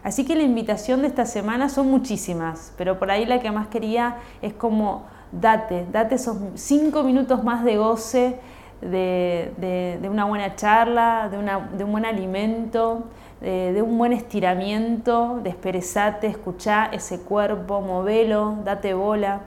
Así 0.04 0.23
que 0.23 0.38
la 0.38 0.43
invitación 0.43 1.01
de 1.01 1.08
esta 1.08 1.25
semana 1.25 1.67
son 1.67 1.91
muchísimas, 1.91 2.73
pero 2.78 2.97
por 2.97 3.12
ahí 3.12 3.25
la 3.25 3.41
que 3.41 3.51
más 3.51 3.67
quería 3.67 4.17
es 4.41 4.54
como 4.54 5.04
date, 5.34 5.86
date 5.91 6.15
esos 6.15 6.38
cinco 6.54 7.04
minutos 7.04 7.43
más 7.43 7.65
de 7.65 7.75
goce, 7.75 8.39
de, 8.80 9.99
una 10.10 10.23
buena 10.23 10.56
charla, 10.56 11.28
de, 11.30 11.84
un 11.84 11.91
buen 11.91 12.06
alimento, 12.06 13.04
de, 13.41 13.82
un 13.82 13.97
buen 13.97 14.13
estiramiento, 14.13 15.41
desperezate, 15.43 16.28
escuchá 16.28 16.86
ese 16.93 17.19
cuerpo, 17.19 17.82
movelo, 17.82 18.60
date 18.63 18.93
bola. 18.93 19.41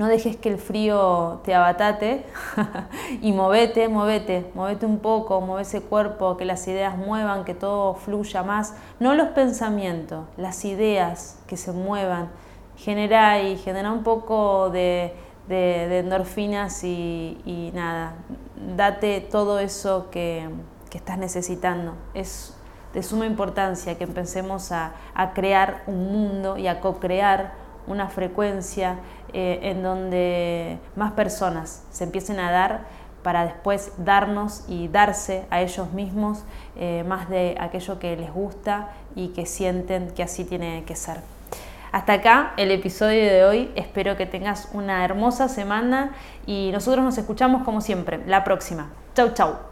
No 0.00 0.08
dejes 0.08 0.34
que 0.34 0.48
el 0.48 0.56
frío 0.56 1.42
te 1.44 1.54
abatate 1.54 2.24
y 3.20 3.32
movete, 3.32 3.86
movete, 3.90 4.50
movete 4.54 4.86
un 4.86 4.98
poco, 4.98 5.42
mueve 5.42 5.60
ese 5.60 5.82
cuerpo, 5.82 6.38
que 6.38 6.46
las 6.46 6.66
ideas 6.68 6.96
muevan, 6.96 7.44
que 7.44 7.52
todo 7.52 7.92
fluya 7.92 8.42
más. 8.42 8.74
No 8.98 9.14
los 9.14 9.28
pensamientos, 9.28 10.24
las 10.38 10.64
ideas 10.64 11.38
que 11.46 11.58
se 11.58 11.72
muevan. 11.72 12.30
Genera 12.78 13.42
y 13.42 13.58
genera 13.58 13.92
un 13.92 14.02
poco 14.02 14.70
de, 14.70 15.12
endorfinas 15.50 16.82
y, 16.82 17.70
nada, 17.74 18.14
date 18.74 19.20
todo 19.20 19.58
eso 19.58 20.08
que, 20.10 20.48
estás 20.94 21.18
necesitando. 21.18 21.92
Es 22.14 22.56
de 22.94 23.02
suma 23.02 23.26
importancia 23.26 23.98
que 23.98 24.04
empecemos 24.04 24.72
a, 24.72 24.94
a 25.12 25.34
crear 25.34 25.82
un 25.86 26.10
mundo 26.10 26.56
y 26.56 26.68
a 26.68 26.80
co-crear 26.80 27.52
una 27.86 28.08
frecuencia 28.08 28.98
eh, 29.32 29.60
en 29.62 29.82
donde 29.82 30.78
más 30.96 31.12
personas 31.12 31.84
se 31.90 32.04
empiecen 32.04 32.40
a 32.40 32.50
dar 32.50 33.00
para 33.22 33.44
después 33.44 33.92
darnos 33.98 34.64
y 34.68 34.88
darse 34.88 35.44
a 35.50 35.60
ellos 35.60 35.92
mismos 35.92 36.44
eh, 36.76 37.04
más 37.06 37.28
de 37.28 37.56
aquello 37.60 37.98
que 37.98 38.16
les 38.16 38.32
gusta 38.32 38.90
y 39.14 39.28
que 39.28 39.46
sienten 39.46 40.10
que 40.12 40.22
así 40.22 40.44
tiene 40.44 40.84
que 40.84 40.96
ser. 40.96 41.18
Hasta 41.92 42.14
acá 42.14 42.54
el 42.56 42.70
episodio 42.70 43.24
de 43.24 43.44
hoy, 43.44 43.72
espero 43.74 44.16
que 44.16 44.24
tengas 44.24 44.68
una 44.72 45.04
hermosa 45.04 45.48
semana 45.48 46.12
y 46.46 46.70
nosotros 46.72 47.04
nos 47.04 47.18
escuchamos 47.18 47.64
como 47.64 47.80
siempre, 47.80 48.20
la 48.26 48.44
próxima. 48.44 48.90
Chau, 49.14 49.34
chau. 49.34 49.69